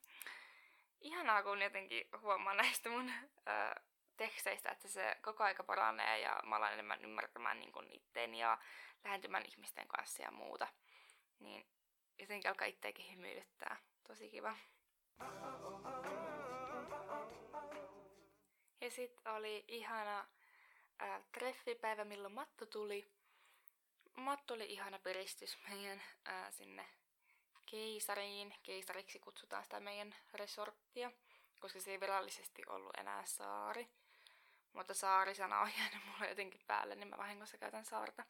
Ihanaa, 1.01 1.43
kun 1.43 1.63
jotenkin 1.63 2.09
huomaa 2.21 2.55
näistä 2.55 2.89
mun 2.91 3.11
ö, 3.11 3.81
teksteistä, 4.17 4.71
että 4.71 4.89
se 4.89 5.17
koko 5.23 5.45
aika 5.45 5.65
paranee 5.65 6.21
ja 6.21 6.41
mä 6.45 6.57
alan 6.57 6.73
enemmän 6.73 7.05
ymmärtämään 7.05 7.61
niin 7.61 7.93
itteeni 7.93 8.41
ja 8.41 8.59
lähentymään 9.05 9.45
ihmisten 9.47 9.89
kanssa 9.89 10.23
ja 10.23 10.31
muuta. 10.31 10.69
Niin 11.39 11.67
jotenkin 12.19 12.51
alkaa 12.51 12.67
itseäkin 12.67 13.11
hymyilyttää. 13.13 13.77
Tosi 14.09 14.31
kiva. 14.31 14.57
Ja 18.81 18.91
sitten 18.91 19.33
oli 19.33 19.65
ihana 19.69 20.29
ää, 20.99 21.23
treffipäivä, 21.33 22.05
milloin 22.05 22.35
Matto 22.35 22.67
tuli. 22.67 23.11
Matto 24.17 24.55
oli 24.55 24.67
ihana 24.67 24.99
piristys 24.99 25.59
meidän 25.69 26.03
ää, 26.25 26.51
sinne 26.51 26.89
keisariin. 27.71 28.55
Keisariksi 28.63 29.19
kutsutaan 29.19 29.65
sitä 29.65 29.81
meidän 29.81 30.15
resorttia, 30.35 31.13
koska 31.61 31.81
se 31.81 31.91
ei 31.91 32.01
virallisesti 32.01 32.63
ollut 32.69 32.97
enää 32.99 33.25
saari. 33.25 33.89
Mutta 34.73 34.95
saari-sana 34.95 35.61
on 35.61 35.71
jäänyt 35.79 36.05
mulle 36.07 36.29
jotenkin 36.29 36.61
päälle, 36.67 36.95
niin 36.95 37.09
mä 37.09 37.17
vahingossa 37.17 37.59
käytän 37.59 37.85
saarta. 37.85 38.25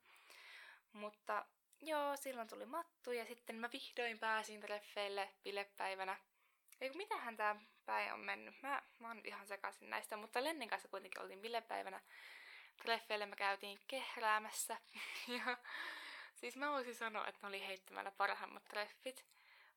Mutta 0.92 1.46
joo, 1.80 2.16
silloin 2.16 2.48
tuli 2.48 2.66
Mattu 2.66 3.12
ja 3.12 3.24
sitten 3.24 3.56
mä 3.56 3.68
vihdoin 3.72 4.18
pääsin 4.18 4.60
treffeille 4.60 5.34
bilepäivänä. 5.44 6.16
Ei 6.80 6.90
mitähän 6.90 7.36
tää 7.36 7.56
päin 7.86 8.12
on 8.12 8.20
mennyt. 8.20 8.62
Mä, 8.62 8.82
mä 8.98 9.08
oon 9.08 9.20
ihan 9.24 9.46
sekaisin 9.46 9.90
näistä, 9.90 10.16
mutta 10.16 10.44
Lennin 10.44 10.68
kanssa 10.68 10.88
kuitenkin 10.88 11.22
oltiin 11.22 11.40
bilepäivänä. 11.40 12.00
Treffeille 12.82 13.26
me 13.26 13.36
käytiin 13.36 13.80
kehräämässä. 13.88 14.76
ja 15.38 15.56
siis 16.40 16.56
mä 16.56 16.70
voisin 16.70 16.94
sanoa, 16.94 17.26
että 17.26 17.38
ne 17.42 17.48
oli 17.48 17.66
heittämällä 17.66 18.10
parhaimmat 18.10 18.64
treffit. 18.64 19.26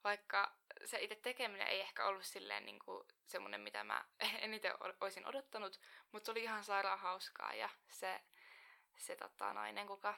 Vaikka 0.04 0.56
se 0.86 1.00
itse 1.02 1.16
tekeminen 1.16 1.68
ei 1.68 1.82
ehkä 1.82 2.06
ollut 2.06 2.26
silleen 2.26 2.66
niin 2.66 2.80
kuin 2.80 3.08
semmonen, 3.28 3.62
mitä 3.62 3.84
mä 3.84 4.06
eniten 4.42 4.74
olisin 5.02 5.28
odottanut, 5.28 5.80
mutta 6.12 6.26
se 6.26 6.32
oli 6.32 6.44
ihan 6.44 6.64
sairaan 6.64 7.00
hauskaa 7.00 7.54
ja 7.54 7.70
se, 7.90 8.22
se 8.98 9.16
tota, 9.16 9.54
nainen, 9.54 9.88
kuka 9.88 10.14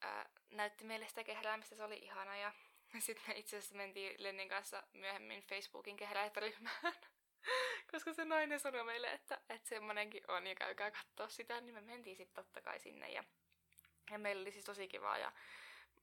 ää, 0.00 0.28
näytti 0.50 0.84
meille 0.84 1.08
sitä 1.08 1.24
kehräämistä, 1.24 1.76
se 1.76 1.84
oli 1.84 1.98
ihana 1.98 2.36
ja 2.36 2.52
sitten 2.98 3.24
me 3.28 3.34
itse 3.34 3.56
asiassa 3.56 3.76
mentiin 3.76 4.22
Lennin 4.22 4.48
kanssa 4.48 4.82
myöhemmin 4.92 5.42
Facebookin 5.42 5.96
kehräjäryhmään. 5.96 6.94
Koska 7.92 8.12
se 8.12 8.24
nainen 8.24 8.60
sanoi 8.60 8.84
meille, 8.84 9.12
että, 9.12 9.40
että 9.48 9.68
semmonenkin 9.68 10.22
on 10.28 10.46
ja 10.46 10.54
käykää 10.54 10.90
katsoa 10.90 11.28
sitä, 11.28 11.60
niin 11.60 11.74
me 11.74 11.80
mentiin 11.80 12.16
sitten 12.16 12.44
totta 12.44 12.60
kai 12.60 12.80
sinne 12.80 13.10
ja, 13.10 13.24
ja 14.10 14.18
meillä 14.18 14.40
oli 14.40 14.52
siis 14.52 14.64
tosi 14.64 14.88
kivaa 14.88 15.18
ja 15.18 15.32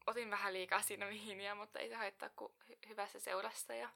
otin 0.07 0.31
vähän 0.31 0.53
liikaa 0.53 0.81
siinä 0.81 1.07
viiniä, 1.09 1.55
mutta 1.55 1.79
ei 1.79 1.89
se 1.89 1.95
haittaa 1.95 2.29
kuin 2.29 2.53
hy- 2.69 2.89
hyvässä 2.89 3.19
seurassa 3.19 3.73
ja, 3.73 3.89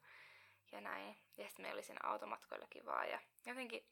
ja 0.71 0.81
näin. 0.81 1.17
Ja 1.37 1.47
sitten 1.47 1.63
meillä 1.63 1.77
oli 1.77 1.83
siinä 1.83 1.99
automatkoilla 2.03 2.67
kivaa 2.69 3.05
ja 3.05 3.19
jotenkin 3.45 3.85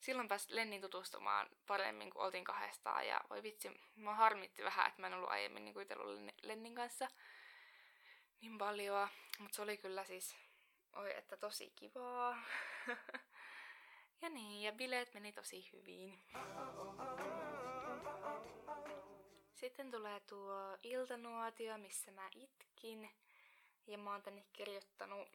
silloin 0.00 0.28
pääsi 0.28 0.56
Lennin 0.56 0.80
tutustumaan 0.80 1.48
paremmin, 1.66 2.10
kun 2.10 2.22
oltiin 2.22 2.44
kahdestaan 2.44 3.06
ja 3.06 3.20
voi 3.30 3.42
vitsi, 3.42 3.80
mä 3.96 4.14
harmitti 4.14 4.64
vähän, 4.64 4.88
että 4.88 5.00
mä 5.00 5.06
en 5.06 5.14
ollut 5.14 5.30
aiemmin 5.30 5.64
niin 5.64 5.74
kuin 5.74 5.86
Lennin 6.42 6.74
kanssa 6.74 7.08
niin 8.40 8.58
paljon, 8.58 9.08
mutta 9.38 9.56
se 9.56 9.62
oli 9.62 9.76
kyllä 9.76 10.04
siis, 10.04 10.36
oi 10.96 11.16
että 11.16 11.36
tosi 11.36 11.72
kivaa. 11.76 12.42
ja 14.22 14.28
niin, 14.28 14.62
ja 14.62 14.72
bileet 14.72 15.14
meni 15.14 15.32
tosi 15.32 15.68
hyvin. 15.72 16.22
Sitten 19.60 19.90
tulee 19.90 20.20
tuo 20.20 20.78
iltanuotio, 20.82 21.78
missä 21.78 22.10
mä 22.10 22.30
itkin. 22.34 23.10
Ja 23.86 23.98
mä 23.98 24.12
oon 24.12 24.22
tänne 24.22 24.44
kirjoittanut 24.52 25.28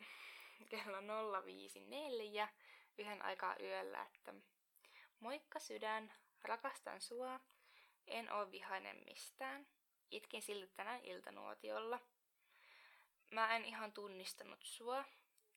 kello 0.69 0.97
054 1.45 2.47
yhden 2.97 3.21
aikaa 3.21 3.55
yöllä, 3.59 4.07
että 4.15 4.33
Moikka 5.19 5.59
sydän, 5.59 6.13
rakastan 6.43 7.01
sua, 7.01 7.39
en 8.07 8.33
oo 8.33 8.51
vihainen 8.51 9.03
mistään. 9.05 9.67
Itkin 10.11 10.41
silti 10.41 10.73
tänään 10.75 11.01
iltanuotiolla– 11.03 11.99
mä 13.31 13.55
en 13.55 13.65
ihan 13.65 13.93
tunnistanut 13.93 14.63
sua, 14.63 15.05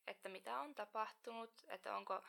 että 0.07 0.29
mitä 0.29 0.61
on 0.61 0.75
tapahtunut, 0.75 1.65
että 1.69 1.97
onko, 1.97 2.23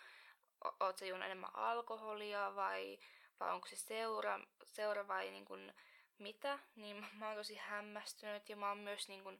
oot 0.79 0.97
sä 0.97 1.05
enemmän 1.05 1.55
alkoholia 1.55 2.55
vai, 2.55 2.99
vai 3.39 3.51
onko 3.53 3.67
se 3.67 3.75
seura, 3.75 4.39
seura 4.65 5.07
vai 5.07 5.31
niin 5.31 5.45
kuin 5.45 5.73
mitä, 6.19 6.59
niin 6.75 7.05
mä 7.13 7.27
oon 7.27 7.37
tosi 7.37 7.55
hämmästynyt 7.55 8.49
ja 8.49 8.55
mä 8.55 8.69
oon 8.69 8.77
myös 8.77 9.07
niin 9.07 9.23
kuin 9.23 9.39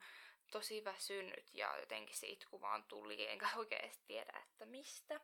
tosi 0.52 0.84
väsynyt 0.84 1.54
ja 1.54 1.78
jotenkin 1.80 2.18
se 2.18 2.28
itku 2.28 2.62
vaan 2.62 2.84
tuli, 2.84 3.28
enkä 3.28 3.48
oikeasti 3.56 4.04
tiedä, 4.08 4.40
että 4.46 4.66
mistä. 4.66 5.20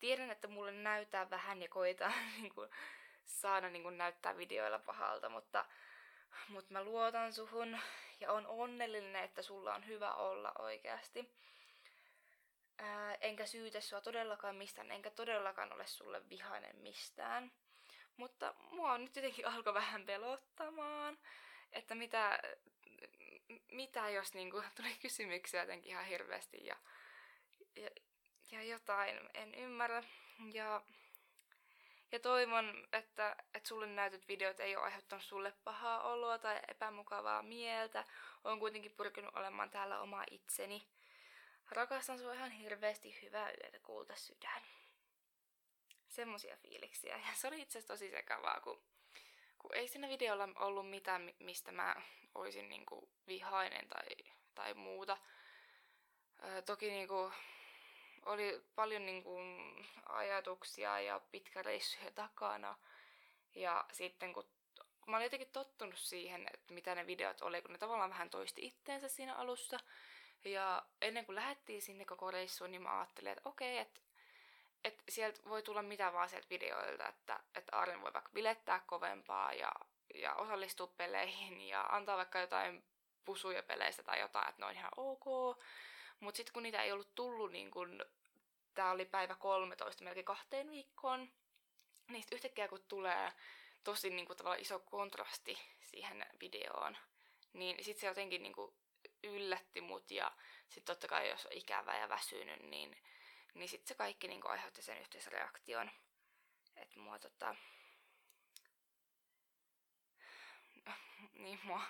Tiedän, 0.00 0.30
että 0.30 0.48
mulle 0.48 0.72
näyttää 0.72 1.30
vähän 1.30 1.62
ja 1.62 1.68
koitaan 1.68 2.14
niin 2.40 2.54
kuin, 2.54 2.70
saada 3.24 3.70
niin 3.70 3.82
kuin, 3.82 3.98
näyttää 3.98 4.36
videoilla 4.36 4.78
pahalta, 4.78 5.28
mutta, 5.28 5.64
mutta 6.48 6.72
mä 6.72 6.84
luotan 6.84 7.32
suhun 7.32 7.78
ja 8.20 8.32
on 8.32 8.46
onnellinen, 8.46 9.24
että 9.24 9.42
sulla 9.42 9.74
on 9.74 9.86
hyvä 9.86 10.14
olla 10.14 10.52
oikeasti. 10.58 11.34
Ää, 12.78 13.14
enkä 13.14 13.46
syytä 13.46 13.80
sua 13.80 14.00
todellakaan 14.00 14.56
mistään, 14.56 14.90
enkä 14.90 15.10
todellakaan 15.10 15.72
ole 15.72 15.86
sulle 15.86 16.28
vihainen 16.28 16.76
mistään. 16.76 17.52
Mutta 18.16 18.54
mua 18.70 18.92
on 18.92 19.04
nyt 19.04 19.16
jotenkin 19.16 19.46
alkoi 19.54 19.74
vähän 19.74 20.06
pelottamaan, 20.06 21.18
että 21.72 21.94
mitä, 21.94 22.38
mitä 23.70 24.08
jos 24.08 24.34
niinku 24.34 24.62
tuli 24.76 24.96
kysymyksiä 25.02 25.60
jotenkin 25.60 25.90
ihan 25.90 26.04
hirveästi 26.04 26.66
ja, 26.66 26.76
ja, 27.76 27.90
ja 28.50 28.62
jotain 28.62 29.20
en 29.34 29.54
ymmärrä. 29.54 30.02
Ja 30.52 30.82
Ja 32.12 32.20
toivon, 32.20 32.86
että, 32.92 33.36
että 33.54 33.68
sulle 33.68 33.86
näytyt 33.86 34.28
videot 34.28 34.60
ei 34.60 34.76
ole 34.76 34.84
aiheuttanut 34.84 35.24
sulle 35.24 35.52
pahaa 35.64 36.02
oloa 36.02 36.38
tai 36.38 36.60
epämukavaa 36.68 37.42
mieltä. 37.42 38.04
Olen 38.44 38.58
kuitenkin 38.58 38.94
pyrkinyt 38.96 39.36
olemaan 39.36 39.70
täällä 39.70 40.00
oma 40.00 40.24
itseni. 40.30 40.88
Rakastan 41.70 42.18
sua 42.18 42.34
ihan 42.34 42.50
hirveästi. 42.50 43.18
Hyvää 43.22 43.50
yötä, 43.50 43.78
kulta 43.78 44.14
sydän. 44.16 44.62
Semmosia 46.14 46.56
fiiliksiä. 46.56 47.16
Ja 47.16 47.34
se 47.34 47.48
oli 47.48 47.62
itse 47.62 47.78
asiassa 47.78 47.94
tosi 47.94 48.10
sekavaa, 48.10 48.60
kun, 48.60 48.82
kun 49.58 49.74
ei 49.74 49.88
siinä 49.88 50.08
videolla 50.08 50.48
ollut 50.56 50.90
mitään, 50.90 51.34
mistä 51.38 51.72
mä 51.72 51.96
olisin 52.34 52.68
niinku 52.68 53.08
vihainen 53.26 53.88
tai, 53.88 54.08
tai 54.54 54.74
muuta. 54.74 55.18
Ö, 56.44 56.62
toki 56.62 56.90
niinku 56.90 57.32
oli 58.26 58.62
paljon 58.74 59.06
niin 59.06 59.22
kuin, 59.22 59.74
ajatuksia 60.06 61.00
ja 61.00 61.20
pitkä 61.30 61.62
reissuja 61.62 62.10
takana. 62.10 62.78
Ja 63.54 63.84
sitten 63.92 64.32
kun 64.32 64.44
mä 65.06 65.16
olin 65.16 65.26
jotenkin 65.26 65.52
tottunut 65.52 65.98
siihen, 65.98 66.46
että 66.54 66.74
mitä 66.74 66.94
ne 66.94 67.06
videot 67.06 67.42
oli, 67.42 67.62
kun 67.62 67.72
ne 67.72 67.78
tavallaan 67.78 68.10
vähän 68.10 68.30
toisti 68.30 68.66
itteensä 68.66 69.08
siinä 69.08 69.34
alussa. 69.34 69.78
Ja 70.44 70.86
ennen 71.02 71.26
kuin 71.26 71.36
lähdettiin 71.36 71.82
sinne 71.82 72.04
koko 72.04 72.30
reissuun, 72.30 72.70
niin 72.70 72.82
mä 72.82 72.98
ajattelin, 72.98 73.32
että 73.32 73.48
okei, 73.48 73.78
että 73.78 74.00
että 74.84 75.02
sieltä 75.08 75.40
voi 75.48 75.62
tulla 75.62 75.82
mitä 75.82 76.12
vaan 76.12 76.28
sieltä 76.28 76.50
videoilta, 76.50 77.08
että, 77.08 77.40
että 77.54 77.76
Arjen 77.76 78.00
voi 78.02 78.12
vaikka 78.12 78.30
bilettää 78.34 78.80
kovempaa 78.86 79.52
ja, 79.52 79.72
ja 80.14 80.34
osallistua 80.34 80.86
peleihin 80.86 81.60
ja 81.60 81.82
antaa 81.82 82.16
vaikka 82.16 82.40
jotain 82.40 82.84
pusuja 83.24 83.62
peleistä 83.62 84.02
tai 84.02 84.20
jotain, 84.20 84.48
että 84.48 84.62
ne 84.62 84.66
on 84.66 84.72
ihan 84.72 84.90
ok. 84.96 85.58
Mutta 86.20 86.36
sitten 86.36 86.52
kun 86.52 86.62
niitä 86.62 86.82
ei 86.82 86.92
ollut 86.92 87.14
tullut, 87.14 87.52
niin 87.52 87.70
kun, 87.70 88.04
tää 88.74 88.90
oli 88.90 89.04
päivä 89.04 89.34
13 89.34 90.04
melkein 90.04 90.24
kahteen 90.24 90.70
viikkoon, 90.70 91.28
niin 92.08 92.24
yhtäkkiä 92.32 92.68
kun 92.68 92.84
tulee 92.88 93.32
tosi 93.84 94.10
niin 94.10 94.26
kun, 94.26 94.36
tavallaan 94.36 94.62
iso 94.62 94.78
kontrasti 94.78 95.58
siihen 95.80 96.26
videoon, 96.40 96.96
niin 97.52 97.84
sitten 97.84 98.00
se 98.00 98.06
jotenkin 98.06 98.42
niin 98.42 98.54
kun, 98.54 98.74
yllätti 99.22 99.80
mut 99.80 100.10
ja 100.10 100.32
sitten 100.68 100.94
totta 100.94 101.08
kai 101.08 101.28
jos 101.28 101.46
on 101.46 101.52
ikävä 101.52 101.98
ja 101.98 102.08
väsynyt, 102.08 102.60
niin, 102.60 102.96
niin 103.54 103.68
sitten 103.68 103.88
se 103.88 103.94
kaikki 103.94 104.28
niin 104.28 104.46
aiheutti 104.46 104.82
sen 104.82 104.98
yhteisreaktion. 104.98 105.90
Että 106.76 107.00
mua 107.00 107.18
tota... 107.18 107.54
niin 111.42 111.60
mua 111.64 111.82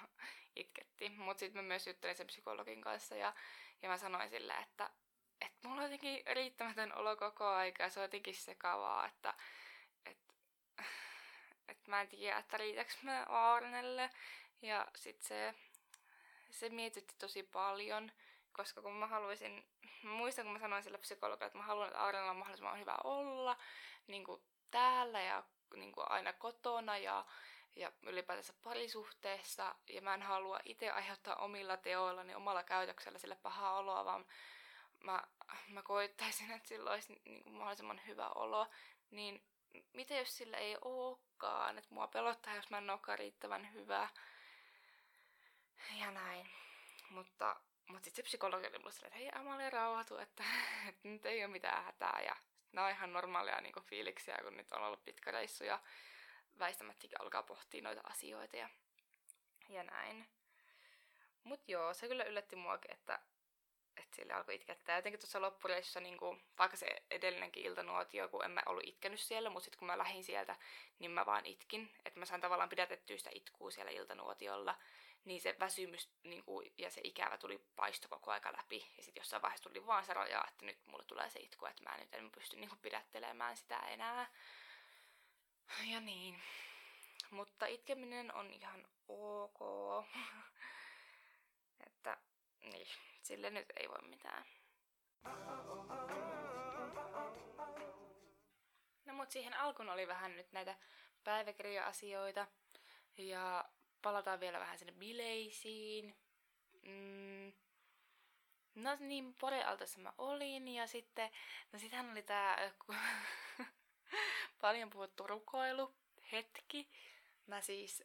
itketti. 0.57 1.09
Mutta 1.09 1.41
sitten 1.41 1.65
mä 1.65 1.69
myös 1.69 1.87
juttelin 1.87 2.17
sen 2.17 2.27
psykologin 2.27 2.81
kanssa 2.83 3.17
ja 3.17 3.35
ja 3.85 3.91
mä 3.91 3.99
sanoin 3.99 4.31
sille, 4.31 4.53
että, 4.53 4.91
että 5.41 5.69
mulla 5.69 5.83
on 5.83 5.93
jotenkin 5.93 6.23
riittämätön 6.27 6.99
olo 6.99 7.17
koko 7.17 7.47
aika 7.47 7.83
ja 7.83 7.91
se 7.91 8.01
on 8.01 8.05
jotenkin 8.05 8.35
sekavaa, 8.35 9.07
että, 9.07 9.35
että, 10.07 10.33
että 11.69 11.91
mä 11.91 12.01
en 12.01 12.09
tiedä, 12.09 12.39
että 12.39 12.57
riitäks 12.57 13.03
mä 13.03 13.27
Aarnelle. 13.29 14.11
Ja 14.63 14.87
sit 14.97 15.23
se, 15.23 15.55
se 16.51 16.69
mietitti 16.69 17.15
tosi 17.19 17.43
paljon, 17.43 18.13
koska 18.57 18.83
kun 18.83 18.93
mä 18.93 19.07
haluaisin, 19.07 19.67
mä 20.03 20.11
muistan 20.11 20.45
kun 20.45 20.53
mä 20.53 20.59
sanoin 20.59 20.83
sille 20.83 20.99
psykologille, 20.99 21.47
että 21.47 21.59
mä 21.59 21.65
haluan, 21.65 21.87
että 21.89 22.01
Aarnella 22.01 22.31
on 22.31 22.37
mahdollisimman 22.37 22.81
hyvä 22.81 22.97
olla 23.05 23.57
niin 24.07 24.25
kuin 24.25 24.43
täällä 24.71 25.21
ja 25.21 25.43
niin 25.75 25.93
kuin 25.93 26.11
aina 26.11 26.33
kotona 26.33 26.99
ja 26.99 27.25
ja 27.77 27.93
ylipäätänsä 28.03 28.53
parisuhteessa, 28.63 29.75
ja 29.89 30.03
mä 30.03 30.15
en 30.15 30.23
halua 30.23 30.61
itse 30.65 30.91
aiheuttaa 30.91 31.35
omilla 31.35 31.77
teoillani, 31.77 32.35
omalla 32.35 32.63
käytöksellä 32.63 33.19
sille 33.19 33.37
pahaa 33.37 33.79
oloa, 33.79 34.05
vaan 34.05 34.27
mä, 35.01 35.23
mä 35.69 35.83
koittaisin, 35.83 36.51
että 36.51 36.69
sillä 36.69 36.91
olisi 36.91 37.21
niin 37.25 37.45
kuin 37.45 37.55
mahdollisimman 37.57 38.01
hyvä 38.07 38.29
olo, 38.29 38.67
niin 39.11 39.43
mitä 39.93 40.15
jos 40.15 40.37
sillä 40.37 40.57
ei 40.57 40.77
olekaan, 40.81 41.79
että 41.79 41.95
mua 41.95 42.07
pelottaa, 42.07 42.55
jos 42.55 42.71
mä 42.71 42.79
en 42.79 42.91
olekaan 42.91 43.19
riittävän 43.19 43.73
hyvä, 43.73 44.09
ja 46.01 46.11
näin. 46.11 46.51
Mutta, 47.11 47.57
mutta 47.89 48.05
sitten 48.05 48.17
se 48.17 48.29
psykologi 48.29 48.67
oli 48.67 48.79
mulle 48.79 48.95
että 49.05 49.19
hei 49.19 49.31
Amalia 49.35 49.71
rauhoitu, 49.71 50.19
että, 50.19 50.45
että 50.89 51.09
nyt 51.09 51.27
ei 51.27 51.45
ole 51.45 51.53
mitään 51.53 51.85
hätää, 51.85 52.23
ja 52.27 52.37
nämä 52.73 52.87
on 52.87 52.93
ihan 52.93 53.13
normaalia 53.13 53.61
niin 53.61 53.85
fiiliksiä, 53.85 54.39
kun 54.43 54.57
nyt 54.57 54.73
on 54.73 54.83
ollut 54.83 55.05
pitkä 55.05 55.31
reissu, 55.31 55.65
ja 55.65 55.81
väistämättä 56.59 57.07
alkaa 57.19 57.43
pohtia 57.43 57.83
noita 57.83 58.01
asioita 58.05 58.57
ja, 58.57 58.69
ja 59.69 59.83
näin. 59.83 60.27
Mut 61.45 61.69
joo, 61.69 61.95
se 61.95 62.09
kyllä 62.09 62.25
yllätti 62.25 62.57
muakin, 62.57 62.93
että, 62.93 63.19
että 63.97 64.17
sille 64.17 64.33
alkoi 64.33 64.55
itkettää. 64.55 64.97
Jotenkin 64.97 65.21
tuossa 65.21 65.41
loppureissussa, 65.41 66.01
niin 66.01 66.19
kuin, 66.19 66.43
vaikka 66.59 66.77
se 66.77 66.87
edellinenkin 67.11 67.67
iltanuotio, 67.67 68.29
kun 68.29 68.45
en 68.45 68.51
mä 68.51 68.63
ollut 68.67 68.85
itkenyt 68.87 69.21
siellä, 69.21 69.51
mutta 69.51 69.65
sitten 69.65 69.79
kun 69.79 69.87
mä 69.87 69.99
lähdin 69.99 70.25
sieltä, 70.25 70.57
niin 70.99 71.11
mä 71.11 71.27
vaan 71.27 71.47
itkin. 71.47 71.91
Että 72.05 72.21
mä 72.21 72.27
sain 72.27 72.41
tavallaan 72.41 72.69
pidätettyä 72.69 73.17
sitä 73.19 73.31
itkua 73.35 73.71
siellä 73.71 73.93
iltanuotiolla. 73.93 74.75
Niin 75.25 75.41
se 75.41 75.57
väsymys 75.61 76.11
niin 76.23 76.45
kuin, 76.45 76.73
ja 76.79 76.91
se 76.91 77.01
ikävä 77.05 77.39
tuli 77.39 77.59
paisto 77.77 78.09
koko 78.09 78.31
aika 78.31 78.53
läpi. 78.53 78.87
Ja 78.97 79.03
sitten 79.03 79.21
jossain 79.21 79.43
vaiheessa 79.43 79.69
tuli 79.71 79.87
vaan 79.87 80.05
se 80.05 80.15
raja, 80.15 80.45
että 80.49 80.67
nyt 80.67 80.87
mulle 80.87 81.05
tulee 81.05 81.31
se 81.31 81.41
itku, 81.41 81.67
että 81.67 81.83
mä 81.83 81.97
nyt 81.97 82.15
en 82.15 82.31
pysty 82.31 82.57
niin 82.57 82.69
kuin, 82.69 82.79
pidättelemään 82.83 83.57
sitä 83.57 83.79
enää. 83.79 84.31
Ja 85.93 86.01
niin. 86.01 86.43
Mutta 87.31 87.67
itkeminen 87.67 88.35
on 88.35 88.51
ihan 88.51 88.87
ok. 89.09 89.59
että 91.87 92.17
niin, 92.61 92.87
sille 93.25 93.51
nyt 93.51 93.73
ei 93.77 93.89
voi 93.89 94.09
mitään. 94.09 94.45
No 99.05 99.15
mut 99.15 99.31
siihen 99.31 99.55
alkuun 99.55 99.89
oli 99.89 100.09
vähän 100.09 100.37
nyt 100.37 100.53
näitä 100.53 100.77
päiväkirja-asioita. 101.25 102.47
Ja 103.19 103.65
palataan 104.03 104.41
vielä 104.41 104.61
vähän 104.61 104.79
sinne 104.79 104.93
bileisiin. 104.93 106.17
Mm. 106.83 107.53
No 108.75 108.97
niin, 109.01 109.35
Porealtassa 109.35 109.99
mä 109.99 110.13
olin 110.19 110.69
ja 110.69 110.87
sitten, 110.87 111.31
no 111.73 111.79
sitähän 111.79 112.11
oli 112.11 112.23
tää, 112.23 112.73
paljon 114.61 114.91
puhuttu 114.91 115.27
rukoilu, 115.27 115.95
hetki. 116.33 116.89
Mä 117.47 117.61
siis 117.61 118.05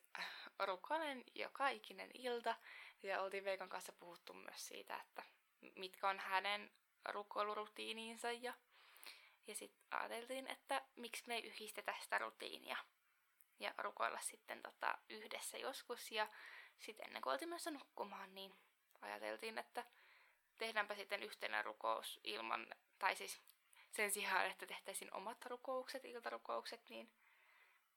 rukoilen 0.60 1.24
joka 1.36 1.70
ikinen 1.70 2.12
ilta 2.14 2.56
ja 3.04 3.22
oltiin 3.22 3.44
Veikon 3.44 3.70
kanssa 3.70 3.94
puhuttu 3.94 4.34
myös 4.34 4.68
siitä, 4.68 4.96
että 4.96 5.24
mitkä 5.76 6.10
on 6.10 6.20
hänen 6.20 6.72
rukoilurutiiniinsa 7.10 8.32
ja, 8.32 8.54
ja 9.48 9.56
sitten 9.56 10.00
ajateltiin, 10.00 10.48
että 10.48 10.82
miksi 10.96 11.24
me 11.28 11.36
ei 11.36 11.48
yhdistetä 11.48 11.96
sitä 12.02 12.18
rutiinia 12.18 12.78
ja 13.60 13.74
rukoilla 13.78 14.20
sitten 14.20 14.62
tota 14.62 14.98
yhdessä 15.10 15.58
joskus 15.58 16.12
ja 16.12 16.28
sitten 16.80 17.08
ennen 17.08 17.22
kuin 17.22 17.34
oltiin 17.34 17.50
myös 17.50 17.66
nukkumaan, 17.66 18.36
niin 18.36 18.56
ajateltiin, 19.02 19.58
että 19.58 19.86
tehdäänpä 20.58 20.96
sitten 20.96 21.24
yhteinen 21.24 21.66
rukous 21.66 22.20
ilman, 22.24 22.68
tai 23.00 23.16
siis 23.16 23.42
sen 23.92 24.12
sijaan, 24.12 24.46
että 24.46 24.66
tehtäisiin 24.66 25.14
omat 25.14 25.46
rukoukset, 25.46 26.06
iltarukoukset, 26.06 26.90
niin 26.90 27.12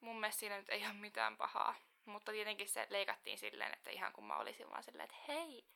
mun 0.01 0.21
mielestä 0.21 0.41
siinä 0.41 0.59
nyt 0.59 0.69
ei 0.69 0.87
ole 0.87 0.93
mitään 0.93 1.37
pahaa. 1.37 1.75
Mutta 2.05 2.33
tietenkin 2.33 2.69
se 2.69 2.87
leikattiin 2.91 3.39
silleen, 3.39 3.73
että 3.73 3.91
ihan 3.91 4.13
kun 4.13 4.27
mä 4.27 4.37
olisin 4.37 4.71
vaan 4.71 4.83
silleen, 4.83 5.05
että 5.05 5.33
hei, 5.33 5.67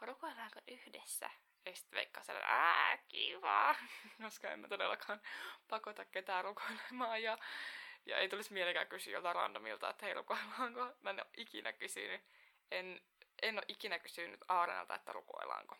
rukoillaanko 0.00 0.60
yhdessä? 0.68 1.30
Ja 1.66 1.76
sitten 1.76 1.96
Veikka 1.96 2.22
sanoi, 2.22 2.42
ää, 2.44 2.98
kiva, 3.08 3.76
koska 4.22 4.50
en 4.50 4.60
mä 4.60 4.68
todellakaan 4.68 5.20
pakota 5.68 6.04
ketään 6.04 6.44
rukoilemaan. 6.44 7.22
Ja, 7.22 7.38
ja 8.06 8.18
ei 8.18 8.28
tulisi 8.28 8.52
mielekään 8.52 8.88
kysyä 8.88 9.12
joltain 9.12 9.36
randomilta, 9.36 9.90
että 9.90 10.06
hei, 10.06 10.14
rukoillaanko? 10.14 10.92
Mä 11.00 11.10
en 11.10 11.20
ole 11.20 11.30
ikinä 11.36 11.72
kysynyt. 11.72 12.20
En, 12.70 13.00
en 13.42 13.54
ole 13.54 13.64
ikinä 13.68 13.98
kysynyt 13.98 14.40
Aarenalta, 14.48 14.94
että 14.94 15.12
rukoillaanko. 15.12 15.76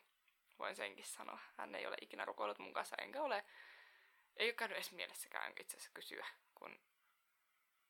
Voin 0.58 0.76
senkin 0.76 1.04
sanoa. 1.04 1.38
Hän 1.56 1.74
ei 1.74 1.86
ole 1.86 1.96
ikinä 2.00 2.24
rukoillut 2.24 2.58
mun 2.58 2.72
kanssa, 2.72 2.96
enkä 2.98 3.22
ole 3.22 3.44
ei 4.36 4.46
ole 4.46 4.54
käynyt 4.54 4.76
edes 4.76 4.92
mielessäkään 4.92 5.52
itse 5.60 5.76
asiassa 5.76 5.90
kysyä, 5.94 6.26
kun 6.54 6.80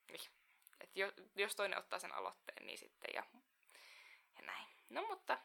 niin. 0.09 0.31
Et 0.80 0.96
jo, 0.96 1.12
jos 1.34 1.56
toinen 1.56 1.78
ottaa 1.78 1.98
sen 1.98 2.12
aloitteen, 2.12 2.66
niin 2.66 2.78
sitten 2.78 3.14
ja, 3.14 3.22
ja 4.36 4.42
näin. 4.42 4.68
No 4.88 5.06
mutta 5.06 5.38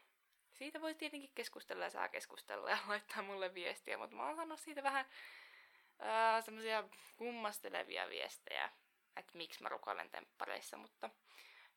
siitä 0.54 0.82
voi 0.82 0.96
tietenkin 0.96 1.32
keskustella 1.36 1.84
ja 1.84 1.90
saa 1.90 2.10
keskustella 2.10 2.70
ja 2.70 2.78
laittaa 2.88 3.24
mulle 3.24 3.54
viestiä, 3.54 3.98
mutta 3.98 4.16
mä 4.16 4.26
oon 4.26 4.36
saanut 4.36 4.60
siitä 4.60 4.84
vähän 4.84 5.06
ää, 6.00 6.42
semmosia 6.42 6.84
kummastelevia 7.18 8.10
viestejä, 8.10 8.72
että 9.16 9.38
miksi 9.38 9.64
mä 9.64 9.70
rukoilen 9.70 10.10
temppareissa, 10.10 10.78
mutta 10.78 11.10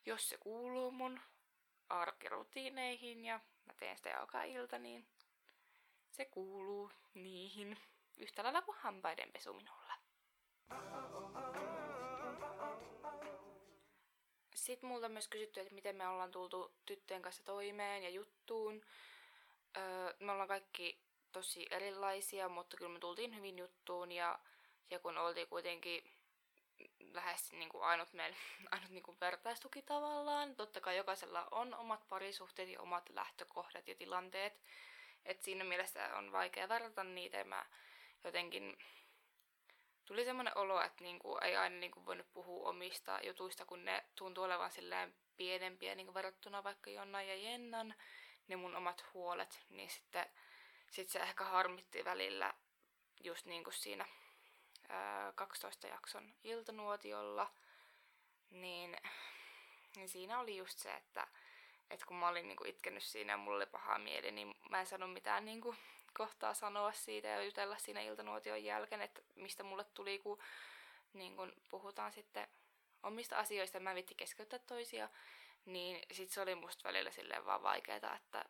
jos 0.06 0.28
se 0.28 0.38
kuuluu 0.38 0.90
mun 0.90 1.20
arkirutiineihin 1.88 3.24
ja 3.24 3.40
mä 3.64 3.72
teen 3.74 3.96
sitä 3.96 4.10
joka 4.10 4.42
ilta, 4.42 4.78
niin 4.78 5.06
se 6.10 6.24
kuuluu 6.24 6.90
niihin. 7.14 7.78
Yhtä 8.18 8.42
lailla 8.42 8.62
kuin 8.62 8.78
hampaiden 8.80 9.32
pesu 9.32 9.52
minulla. 9.52 9.94
Sitten 14.64 14.88
multa 14.88 15.08
myös 15.08 15.28
kysytty, 15.28 15.60
että 15.60 15.74
miten 15.74 15.96
me 15.96 16.08
ollaan 16.08 16.30
tultu 16.30 16.74
tyttöjen 16.86 17.22
kanssa 17.22 17.44
toimeen 17.44 18.02
ja 18.02 18.10
juttuun. 18.10 18.82
Öö, 19.76 20.14
me 20.20 20.32
ollaan 20.32 20.48
kaikki 20.48 20.98
tosi 21.32 21.66
erilaisia, 21.70 22.48
mutta 22.48 22.76
kyllä 22.76 22.92
me 22.92 22.98
tultiin 22.98 23.36
hyvin 23.36 23.58
juttuun 23.58 24.12
ja, 24.12 24.38
ja 24.90 24.98
kun 24.98 25.18
oltiin 25.18 25.48
kuitenkin 25.48 26.10
lähes 27.12 27.52
niin 27.52 27.68
kuin 27.68 27.84
ainut, 27.84 28.12
meidän, 28.12 28.36
ainut 28.70 28.90
niin 28.90 29.02
kuin 29.02 29.20
vertaistuki 29.20 29.82
tavallaan. 29.82 30.56
Totta 30.56 30.80
kai 30.80 30.96
jokaisella 30.96 31.48
on 31.50 31.74
omat 31.74 32.08
parisuhteet 32.08 32.68
ja 32.68 32.80
omat 32.80 33.08
lähtökohdat 33.08 33.88
ja 33.88 33.94
tilanteet. 33.94 34.60
Et 35.24 35.42
siinä 35.42 35.64
mielessä 35.64 36.16
on 36.16 36.32
vaikea 36.32 36.68
verrata 36.68 37.04
niitä 37.04 37.36
ja 37.36 37.44
mä 37.44 37.66
jotenkin 38.24 38.78
tuli 40.04 40.24
semmoinen 40.24 40.58
olo, 40.58 40.82
että 40.82 41.04
niinku 41.04 41.38
ei 41.38 41.56
aina 41.56 41.76
niinku 41.76 42.06
voinut 42.06 42.32
puhua 42.32 42.68
omista 42.68 43.20
jutuista, 43.22 43.64
kun 43.64 43.84
ne 43.84 44.04
tuntuu 44.14 44.44
olevan 44.44 44.70
silleen 44.70 45.14
pienempiä 45.36 45.94
niinku 45.94 46.14
verrattuna 46.14 46.64
vaikka 46.64 46.90
Jonna 46.90 47.22
ja 47.22 47.36
Jennan, 47.36 47.94
ne 48.48 48.56
mun 48.56 48.76
omat 48.76 49.04
huolet, 49.14 49.60
niin 49.68 49.90
sitten 49.90 50.26
sit 50.90 51.08
se 51.08 51.18
ehkä 51.18 51.44
harmitti 51.44 52.04
välillä 52.04 52.54
just 53.24 53.46
niinku 53.46 53.70
siinä 53.70 54.06
ää, 54.88 55.32
12 55.32 55.86
jakson 55.86 56.34
iltanuotiolla, 56.44 57.50
niin, 58.50 58.96
niin 59.96 60.08
siinä 60.08 60.40
oli 60.40 60.56
just 60.56 60.78
se, 60.78 60.94
että 60.94 61.26
et 61.90 62.04
kun 62.04 62.16
mä 62.16 62.28
olin 62.28 62.48
niinku 62.48 62.64
itkenyt 62.66 63.02
siinä 63.02 63.32
ja 63.32 63.36
mulla 63.36 63.56
oli 63.56 63.66
paha 63.66 63.98
mieli, 63.98 64.30
niin 64.30 64.54
mä 64.70 64.80
en 64.80 64.86
sano 64.86 65.06
mitään 65.06 65.44
niinku 65.44 65.74
kohtaa 66.18 66.54
sanoa 66.54 66.92
siitä 66.92 67.28
ja 67.28 67.44
jutella 67.44 67.78
siinä 67.78 68.00
iltanuotion 68.00 68.64
jälkeen, 68.64 69.02
että 69.02 69.22
mistä 69.34 69.62
mulle 69.62 69.84
tuli, 69.84 70.18
kun 70.18 70.38
niin 71.12 71.36
kun 71.36 71.52
puhutaan 71.70 72.12
sitten 72.12 72.48
omista 73.02 73.38
asioista, 73.38 73.80
mä 73.80 73.94
vitti 73.94 74.14
keskeyttää 74.14 74.58
toisia, 74.58 75.08
niin 75.64 76.02
sit 76.12 76.30
se 76.30 76.40
oli 76.40 76.54
musta 76.54 76.88
välillä 76.88 77.10
silleen 77.10 77.46
vaan 77.46 77.62
vaikeeta, 77.62 78.16
että, 78.16 78.44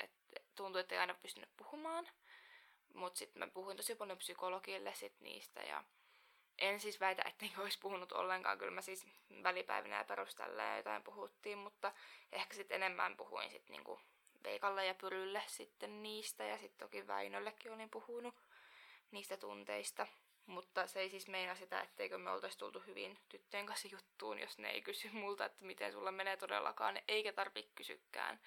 että 0.00 0.40
tuntui, 0.54 0.80
että 0.80 0.94
ei 0.94 1.00
aina 1.00 1.14
pystynyt 1.14 1.50
puhumaan. 1.56 2.08
Mutta 2.94 3.18
sitten 3.18 3.40
mä 3.40 3.46
puhuin 3.46 3.76
tosi 3.76 3.94
paljon 3.94 4.18
psykologille 4.18 4.94
sit 4.94 5.20
niistä 5.20 5.62
ja 5.62 5.84
en 6.58 6.80
siis 6.80 7.00
väitä, 7.00 7.22
että 7.26 7.46
en 7.46 7.52
olisi 7.58 7.78
puhunut 7.78 8.12
ollenkaan. 8.12 8.58
Kyllä 8.58 8.70
mä 8.70 8.82
siis 8.82 9.06
välipäivinä 9.42 9.96
ja 9.96 10.04
perustella 10.04 10.62
ja 10.62 10.76
jotain 10.76 11.02
puhuttiin, 11.02 11.58
mutta 11.58 11.92
ehkä 12.32 12.54
sitten 12.54 12.82
enemmän 12.82 13.16
puhuin 13.16 13.50
sitten 13.50 13.76
niinku 13.76 14.00
Veikalle 14.44 14.86
ja 14.86 14.94
Pyrylle 14.94 15.42
sitten 15.46 16.02
niistä 16.02 16.44
ja 16.44 16.58
sitten 16.58 16.78
toki 16.78 17.06
Väinöllekin 17.06 17.72
olin 17.72 17.90
puhunut 17.90 18.34
niistä 19.10 19.36
tunteista. 19.36 20.06
Mutta 20.46 20.86
se 20.86 21.00
ei 21.00 21.10
siis 21.10 21.28
meina 21.28 21.54
sitä, 21.54 21.80
etteikö 21.80 22.18
me 22.18 22.30
oltaisi 22.30 22.58
tultu 22.58 22.80
hyvin 22.86 23.18
tyttöjen 23.28 23.66
kanssa 23.66 23.88
juttuun, 23.88 24.38
jos 24.38 24.58
ne 24.58 24.70
ei 24.70 24.82
kysy 24.82 25.10
multa, 25.12 25.44
että 25.44 25.64
miten 25.64 25.92
sulla 25.92 26.12
menee 26.12 26.36
todellakaan, 26.36 27.00
eikä 27.08 27.32
tarvitse 27.32 27.72
kysykään. 27.74 28.40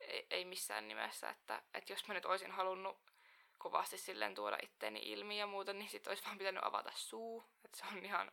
Ei, 0.00 0.26
ei 0.30 0.44
missään 0.44 0.88
nimessä, 0.88 1.30
että, 1.30 1.62
että 1.74 1.92
jos 1.92 2.08
mä 2.08 2.14
nyt 2.14 2.24
olisin 2.24 2.50
halunnut 2.50 2.98
kovasti 3.58 3.98
silleen 3.98 4.34
tuoda 4.34 4.58
itteeni 4.62 5.00
ilmi 5.02 5.38
ja 5.38 5.46
muuta, 5.46 5.72
niin 5.72 5.88
sit 5.88 6.06
olisi 6.06 6.24
vaan 6.24 6.38
pitänyt 6.38 6.64
avata 6.64 6.92
suu. 6.94 7.44
Että 7.64 7.78
se 7.78 7.84
on 7.92 8.04
ihan, 8.04 8.32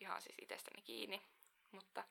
ihan 0.00 0.22
siis 0.22 0.34
itsestäni 0.42 0.82
kiinni. 0.82 1.22
Mutta 1.70 2.04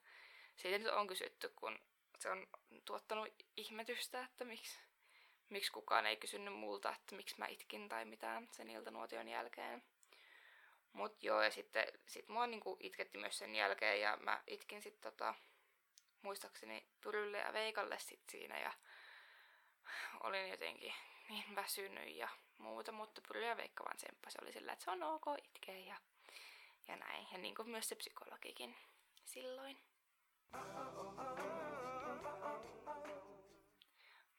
siitä 0.56 0.78
nyt 0.78 0.92
on 0.92 1.06
kysytty, 1.06 1.52
kun 1.56 1.78
se 2.18 2.30
on 2.30 2.46
tuottanut 2.84 3.28
ihmetystä, 3.56 4.24
että 4.24 4.44
miksi, 4.44 4.78
miksi 5.48 5.72
kukaan 5.72 6.06
ei 6.06 6.16
kysynyt 6.16 6.54
multa, 6.54 6.92
että 6.92 7.16
miksi 7.16 7.34
mä 7.38 7.46
itkin 7.46 7.88
tai 7.88 8.04
mitään 8.04 8.48
sen 8.52 8.70
iltanuotion 8.70 9.28
jälkeen. 9.28 9.82
Mut 10.92 11.24
joo, 11.24 11.42
ja 11.42 11.50
sitten 11.50 11.86
sit 12.06 12.28
mua 12.28 12.46
niinku 12.46 12.76
itketti 12.80 13.18
myös 13.18 13.38
sen 13.38 13.56
jälkeen, 13.56 14.00
ja 14.00 14.16
mä 14.16 14.42
itkin 14.46 14.82
sitten 14.82 15.12
tota, 15.12 15.34
muistaakseni 16.22 16.86
Pyrylle 17.00 17.38
ja 17.38 17.52
Veikalle 17.52 17.98
sit 17.98 18.22
siinä, 18.30 18.60
ja 18.60 18.72
olin 20.20 20.48
jotenkin 20.48 20.94
niin 21.28 21.54
väsynyt 21.56 22.16
ja 22.16 22.28
muuta, 22.58 22.92
mutta 22.92 23.20
Pyry 23.28 23.44
ja 23.44 23.56
Veikka 23.56 23.84
vaan 23.84 23.96
tsemppasi, 23.96 24.38
oli 24.42 24.52
sillä, 24.52 24.72
että 24.72 24.84
se 24.84 24.90
on 24.90 25.02
ok 25.02 25.24
itkeä 25.44 25.78
ja, 25.78 25.96
ja 26.88 26.96
näin. 26.96 27.26
Ja 27.32 27.38
niin 27.38 27.54
kuin 27.54 27.70
myös 27.70 27.88
se 27.88 27.94
psykologikin 27.94 28.76
silloin. 29.24 29.78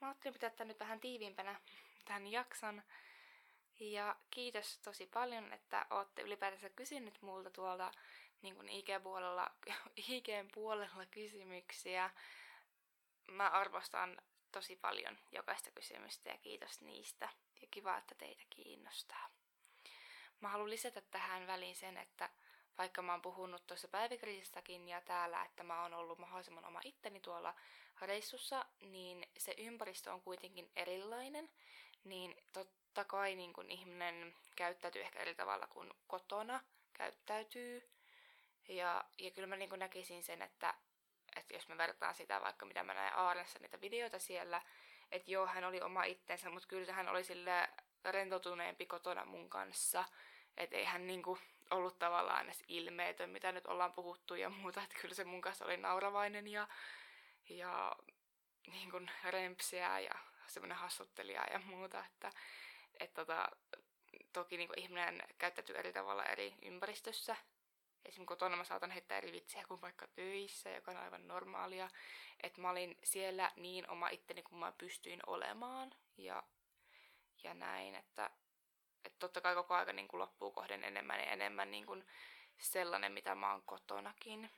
Mä 0.01 0.07
ajattelin 0.07 0.33
pitää 0.33 0.49
tämän 0.49 0.67
nyt 0.67 0.79
vähän 0.79 0.99
tiiviimpänä 0.99 1.61
tämän 2.05 2.27
jakson. 2.27 2.83
Ja 3.79 4.15
kiitos 4.31 4.79
tosi 4.79 5.07
paljon, 5.07 5.53
että 5.53 5.85
olette 5.89 6.21
ylipäätänsä 6.21 6.69
kysynyt 6.69 7.21
multa 7.21 7.49
tuolta 7.49 7.91
niin 8.41 8.69
IG-puolella, 8.69 9.51
IG-puolella 10.07 11.05
kysymyksiä. 11.11 12.09
Mä 13.31 13.49
arvostan 13.49 14.21
tosi 14.51 14.75
paljon 14.75 15.17
jokaista 15.31 15.71
kysymystä 15.71 16.29
ja 16.29 16.37
kiitos 16.37 16.81
niistä. 16.81 17.29
Ja 17.61 17.67
kiva, 17.71 17.97
että 17.97 18.15
teitä 18.15 18.43
kiinnostaa. 18.49 19.29
Mä 20.41 20.49
haluan 20.49 20.69
lisätä 20.69 21.01
tähän 21.01 21.47
väliin 21.47 21.75
sen, 21.75 21.97
että 21.97 22.29
vaikka 22.79 23.01
mä 23.01 23.11
oon 23.11 23.21
puhunut 23.21 23.67
tuossa 23.67 23.87
päiväkirjassakin 23.87 24.89
ja 24.89 25.01
täällä, 25.01 25.45
että 25.45 25.63
mä 25.63 25.81
oon 25.81 25.93
ollut 25.93 26.19
mahdollisimman 26.19 26.65
oma 26.65 26.81
itteni 26.83 27.19
tuolla 27.19 27.53
reissussa, 28.01 28.65
niin 28.79 29.27
se 29.37 29.55
ympäristö 29.57 30.13
on 30.13 30.21
kuitenkin 30.21 30.71
erilainen, 30.75 31.49
niin 32.03 32.35
totta 32.53 33.03
kai 33.03 33.35
niin 33.35 33.53
kun 33.53 33.71
ihminen 33.71 34.35
käyttäytyy 34.55 35.01
ehkä 35.01 35.19
eri 35.19 35.35
tavalla 35.35 35.67
kuin 35.67 35.93
kotona 36.07 36.59
käyttäytyy. 36.93 37.89
Ja, 38.67 39.05
ja 39.17 39.31
kyllä 39.31 39.47
mä 39.47 39.55
niin 39.55 39.69
näkisin 39.77 40.23
sen, 40.23 40.41
että, 40.41 40.73
että 41.35 41.53
jos 41.53 41.67
mä 41.67 41.77
vertaan 41.77 42.15
sitä 42.15 42.41
vaikka 42.41 42.65
mitä 42.65 42.83
mä 42.83 42.93
näen 42.93 43.15
Aaressa 43.15 43.59
niitä 43.59 43.81
videoita 43.81 44.19
siellä, 44.19 44.61
että 45.11 45.31
joo, 45.31 45.47
hän 45.47 45.63
oli 45.63 45.81
oma 45.81 46.03
itsensä, 46.03 46.49
mutta 46.49 46.67
kyllä 46.67 46.93
hän 46.93 47.09
oli 47.09 47.23
sille 47.23 47.69
rentoutuneempi 48.05 48.85
kotona 48.85 49.25
mun 49.25 49.49
kanssa. 49.49 50.05
Että 50.57 50.77
ei 50.77 50.85
hän 50.85 51.07
niinku 51.07 51.37
ollut 51.71 51.99
tavallaan 51.99 52.45
edes 52.45 52.63
ilmeetön, 52.67 53.29
mitä 53.29 53.51
nyt 53.51 53.67
ollaan 53.67 53.93
puhuttu 53.93 54.35
ja 54.35 54.49
muuta. 54.49 54.83
Että 54.83 54.99
kyllä 55.01 55.15
se 55.15 55.23
mun 55.23 55.41
kanssa 55.41 55.65
oli 55.65 55.77
nauravainen 55.77 56.47
ja, 56.47 56.67
ja 57.49 57.95
niin 58.67 58.91
kuin 58.91 59.11
rempsiä 59.23 59.99
ja 59.99 60.15
semmoinen 60.47 60.77
hassuttelija 60.77 61.43
ja 61.51 61.59
muuta. 61.59 62.05
Että, 62.05 62.31
et 62.99 63.13
tota, 63.13 63.49
toki 64.33 64.57
niin 64.57 64.67
kuin 64.67 64.79
ihminen 64.79 65.23
käyttäytyy 65.37 65.75
eri 65.77 65.93
tavalla 65.93 66.25
eri 66.25 66.55
ympäristössä. 66.61 67.35
Esimerkiksi 68.05 68.25
kotona 68.25 68.55
mä 68.55 68.63
saatan 68.63 68.91
heittää 68.91 69.17
eri 69.17 69.31
vitsiä 69.31 69.63
kuin 69.67 69.81
vaikka 69.81 70.07
töissä, 70.07 70.69
joka 70.69 70.91
on 70.91 70.97
aivan 70.97 71.27
normaalia. 71.27 71.89
Että 72.43 72.61
mä 72.61 72.69
olin 72.69 72.97
siellä 73.03 73.51
niin 73.55 73.89
oma 73.89 74.09
itteni 74.09 74.43
kuin 74.43 74.59
mä 74.59 74.73
pystyin 74.77 75.19
olemaan. 75.27 75.91
Ja, 76.17 76.43
ja 77.43 77.53
näin, 77.53 77.95
että 77.95 78.29
että 79.05 79.19
totta 79.19 79.41
kai 79.41 79.55
koko 79.55 79.73
aika 79.73 79.93
niin 79.93 80.07
kuin 80.07 80.19
loppuu 80.19 80.51
kohden 80.51 80.83
enemmän 80.83 81.19
ja 81.19 81.25
enemmän 81.25 81.71
niin 81.71 81.85
kuin 81.85 82.05
sellainen, 82.57 83.11
mitä 83.11 83.35
mä 83.35 83.51
oon 83.51 83.61
kotonakin. 83.61 84.49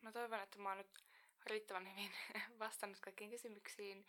Mä 0.00 0.12
toivon, 0.12 0.40
että 0.40 0.58
mä 0.58 0.68
oon 0.68 0.78
nyt 0.78 1.04
riittävän 1.46 1.90
hyvin 1.90 2.12
vastannut 2.58 3.00
kaikkiin 3.00 3.30
kysymyksiin. 3.30 4.06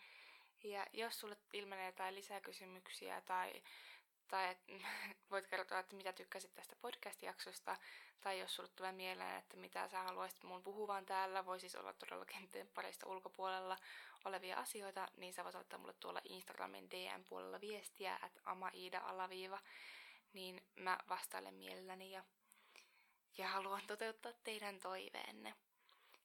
Ja 0.64 0.86
jos 0.92 1.20
sulle 1.20 1.36
ilmenee 1.52 1.86
jotain 1.86 2.14
lisäkysymyksiä 2.14 3.20
tai 3.20 3.62
tai 4.28 4.48
et, 4.50 4.58
voit 5.30 5.46
kertoa, 5.46 5.78
että 5.78 5.96
mitä 5.96 6.12
tykkäsit 6.12 6.54
tästä 6.54 6.76
podcast-jaksosta, 6.80 7.76
tai 8.20 8.40
jos 8.40 8.56
sulle 8.56 8.68
tulee 8.76 8.92
mieleen, 8.92 9.38
että 9.38 9.56
mitä 9.56 9.88
sä 9.88 10.02
haluaisit 10.02 10.42
mun 10.42 10.62
puhuvan 10.62 11.06
täällä, 11.06 11.46
voi 11.46 11.60
siis 11.60 11.76
olla 11.76 11.92
todellakin 11.92 12.50
parista 12.74 13.06
ulkopuolella 13.06 13.76
olevia 14.24 14.58
asioita, 14.58 15.08
niin 15.16 15.34
sä 15.34 15.44
voit 15.44 15.54
laittaa 15.54 15.78
mulle 15.78 15.94
tuolla 16.00 16.20
Instagramin 16.24 16.90
DM-puolella 16.90 17.60
viestiä, 17.60 18.18
että 18.26 18.40
amaiida-alaviiva, 18.44 19.58
niin 20.32 20.62
mä 20.76 20.98
vastailen 21.08 21.54
mielelläni 21.54 22.10
ja, 22.10 22.24
ja 23.38 23.48
haluan 23.48 23.82
toteuttaa 23.86 24.32
teidän 24.44 24.80
toiveenne. 24.80 25.54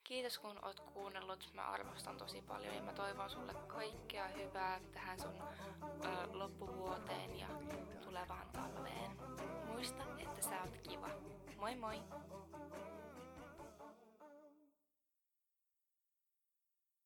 Kiitos 0.04 0.40
kun 0.40 0.66
oot 0.66 0.80
kuunnellut, 0.80 1.50
mä 1.54 1.68
arvostan 1.68 2.18
tosi 2.18 2.42
paljon 2.42 2.76
ja 2.76 2.82
mä 2.82 2.94
toivon 2.94 3.30
sulle 3.30 3.54
kaikkea 3.54 4.28
hyvää 4.28 4.82
tähän 4.94 5.20
sun 5.20 5.42
ö, 6.06 6.08
loppuvuoteen 6.32 7.40
ja 7.40 7.48
tulevaan 8.04 8.50
talveen. 8.50 9.12
Muista, 9.68 10.04
että 10.18 10.42
sä 10.42 10.62
oot 10.62 10.78
kiva. 10.78 11.10
Moi 11.58 11.76
moi! 11.76 12.04